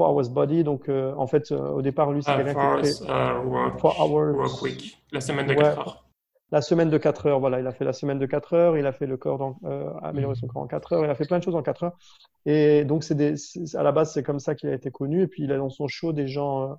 [0.00, 0.64] Four Hours Body.
[0.64, 4.00] Donc, euh, en fait, euh, au départ, lui, c'est quelqu'un qui fait uh, work, Four
[4.00, 6.04] Hours Work Week, la semaine de 4 heures.
[6.52, 7.60] La semaine de 4 heures, voilà.
[7.60, 9.92] Il a fait la semaine de 4 heures, il a fait le corps, dans, euh,
[10.02, 11.98] améliorer son corps en 4 heures, il a fait plein de choses en 4 heures.
[12.46, 13.34] Et donc, c'est des,
[13.74, 15.22] à la base, c'est comme ça qu'il a été connu.
[15.22, 16.74] Et puis, il a dans son show des gens, euh,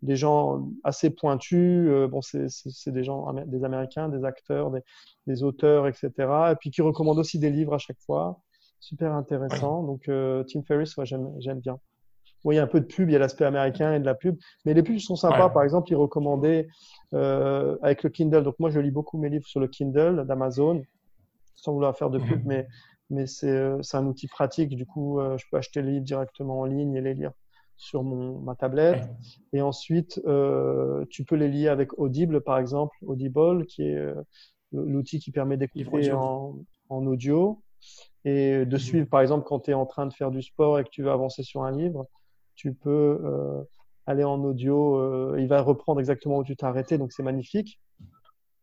[0.00, 1.88] des gens assez pointus.
[1.88, 4.80] Euh, bon, c'est des gens, des Américains, des acteurs, des,
[5.26, 6.10] des, auteurs, etc.
[6.52, 8.40] Et puis, qui recommandent aussi des livres à chaque fois.
[8.80, 9.82] Super intéressant.
[9.82, 10.10] Donc,
[10.48, 11.78] Tim Ferriss, ouais, j'aime bien.
[12.44, 14.04] Oui, il y a un peu de pub, il y a l'aspect américain et de
[14.04, 15.48] la pub, mais les pubs sont sympas.
[15.50, 16.68] Par exemple, ils recommandaient
[17.14, 18.42] euh, avec le Kindle.
[18.42, 20.82] Donc moi, je lis beaucoup mes livres sur le Kindle d'Amazon,
[21.54, 22.46] sans vouloir faire de pub, mhm.
[22.46, 22.66] mais
[23.10, 24.74] mais euh, c'est un outil pratique.
[24.74, 27.32] Du coup, euh, je peux acheter les livres directement en ligne et les lire
[27.76, 29.08] sur mon, ma tablette.
[29.52, 34.14] Et ensuite, euh, tu peux les lier avec Audible, par exemple, Audible, qui est euh,
[34.72, 36.56] l'outil qui permet d'écouter en,
[36.88, 37.62] en audio
[38.24, 38.78] et de mhm.
[38.78, 41.02] suivre, par exemple, quand tu es en train de faire du sport et que tu
[41.02, 42.06] veux avancer sur un livre
[42.54, 43.62] tu peux euh,
[44.06, 47.80] aller en audio, euh, il va reprendre exactement où tu t'es arrêté, donc c'est magnifique.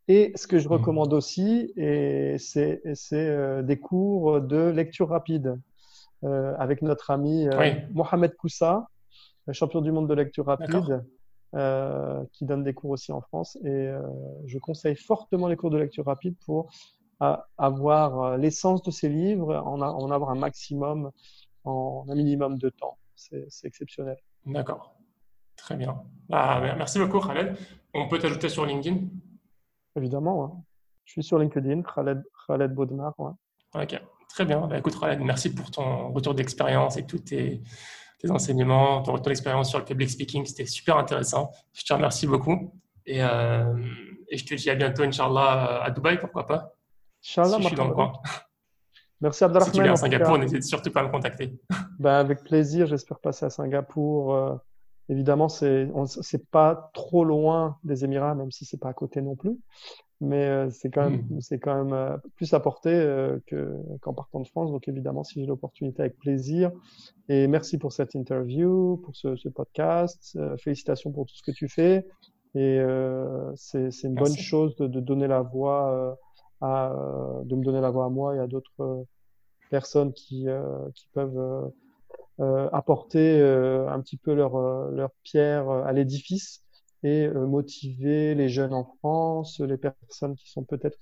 [0.08, 0.72] Et ce que je mmh.
[0.72, 2.82] recommande aussi, c'est
[3.14, 5.60] euh, des cours de lecture rapide
[6.22, 7.48] avec notre ami
[7.94, 8.90] Mohamed Koussa,
[9.54, 11.04] champion du monde de lecture rapide.
[12.34, 13.58] Qui donne des cours aussi en France.
[13.64, 13.90] Et
[14.46, 16.70] je conseille fortement les cours de lecture rapide pour
[17.58, 21.12] avoir l'essence de ces livres, en, en, avoir un maximum
[21.64, 24.18] en un minimum de temps c'est exceptionnel.
[24.46, 24.96] D'accord.
[25.56, 26.02] Très bien.
[26.30, 27.58] Bah, merci beaucoup, Khaled.
[27.94, 28.98] On peut t'ajouter sur LinkedIn?
[29.96, 30.66] Évidemment.
[31.04, 33.14] Je suis sur LinkedIn, Khaled, Khaled Baudemar.
[33.74, 34.66] Ok, très bien.
[34.68, 37.62] Bah, écoute, Khaled, merci pour ton retour d'expérience et tous tes,
[38.30, 40.46] enseignements, ton retour d'expérience sur le public speaking.
[40.46, 41.52] C'était super intéressant.
[41.74, 42.74] Je te remercie beaucoup.
[43.06, 43.76] Et, euh,
[44.30, 46.74] et, je te dis à bientôt, Inch'Allah, à Dubaï, pourquoi pas?
[47.24, 48.14] Inch'Allah, si je suis dans le coin.
[49.22, 49.74] Merci Abdelrahman.
[49.74, 51.60] Si tu viens à Singapour, n'hésite surtout pas à me contacter.
[52.00, 54.34] Ben, avec plaisir, j'espère passer à Singapour.
[54.34, 54.56] Euh,
[55.10, 55.90] évidemment, c'est
[56.22, 59.58] c'est pas trop loin des Émirats, même si c'est pas à côté non plus.
[60.22, 61.42] Mais euh, c'est quand même, hmm.
[61.42, 63.06] c'est quand même euh, plus à portée
[63.48, 64.72] que qu'en partant de France.
[64.72, 66.72] Donc évidemment, si j'ai l'opportunité, avec plaisir.
[67.28, 70.40] Et merci pour cette interview, pour ce, ce podcast.
[70.64, 72.08] félicitations pour tout ce que tu fais.
[72.56, 72.82] Et
[73.56, 76.18] c'est une bonne chose de, de, donner la voix
[76.62, 76.94] à,
[77.46, 79.06] de me donner la voix à moi et à d'autres
[79.70, 80.48] personnes qui,
[80.96, 81.72] qui peuvent
[82.40, 86.64] euh, apporter euh, un petit peu leur, euh, leur pierre à l'édifice
[87.04, 90.98] et motiver les jeunes en France, les personnes qui sont peut-être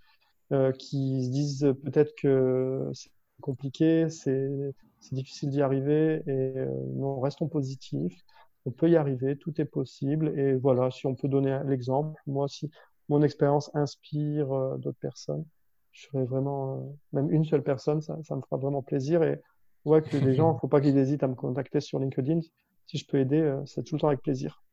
[0.79, 3.09] qui se disent peut-être que c'est
[3.41, 4.73] compliqué, c'est
[5.11, 6.53] difficile d'y arriver et
[6.95, 8.21] non, restons positifs.
[8.65, 12.47] On peut y arriver, tout est possible et voilà, si on peut donner l'exemple, moi
[12.47, 12.69] si
[13.09, 14.47] mon expérience inspire
[14.77, 15.45] d'autres personnes,
[15.91, 19.41] je serais vraiment même une seule personne, ça, ça me fera vraiment plaisir et
[19.87, 22.41] vois que les gens, il ne faut pas qu'ils hésitent à me contacter sur LinkedIn.
[22.85, 24.63] Si je peux aider, euh, c'est tout le temps avec plaisir.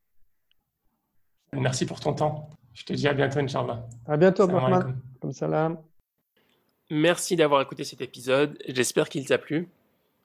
[1.53, 2.51] Merci pour ton temps.
[2.73, 3.87] Je te dis à bientôt, Inch'Allah.
[4.07, 4.97] À bientôt, Mohamed.
[5.21, 5.79] Comme salam.
[6.91, 8.59] Merci d'avoir écouté cet épisode.
[8.69, 9.69] J'espère qu'il t'a plu.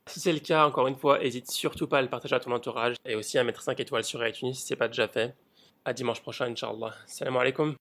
[0.08, 2.52] Si c'est le cas, encore une fois, n'hésite surtout pas à le partager à ton
[2.52, 5.36] entourage et aussi à mettre 5 étoiles sur iTunes si ce n'est pas déjà fait.
[5.86, 6.94] À dimanche prochain, Inch'Allah.
[7.06, 7.76] Salam alaikum.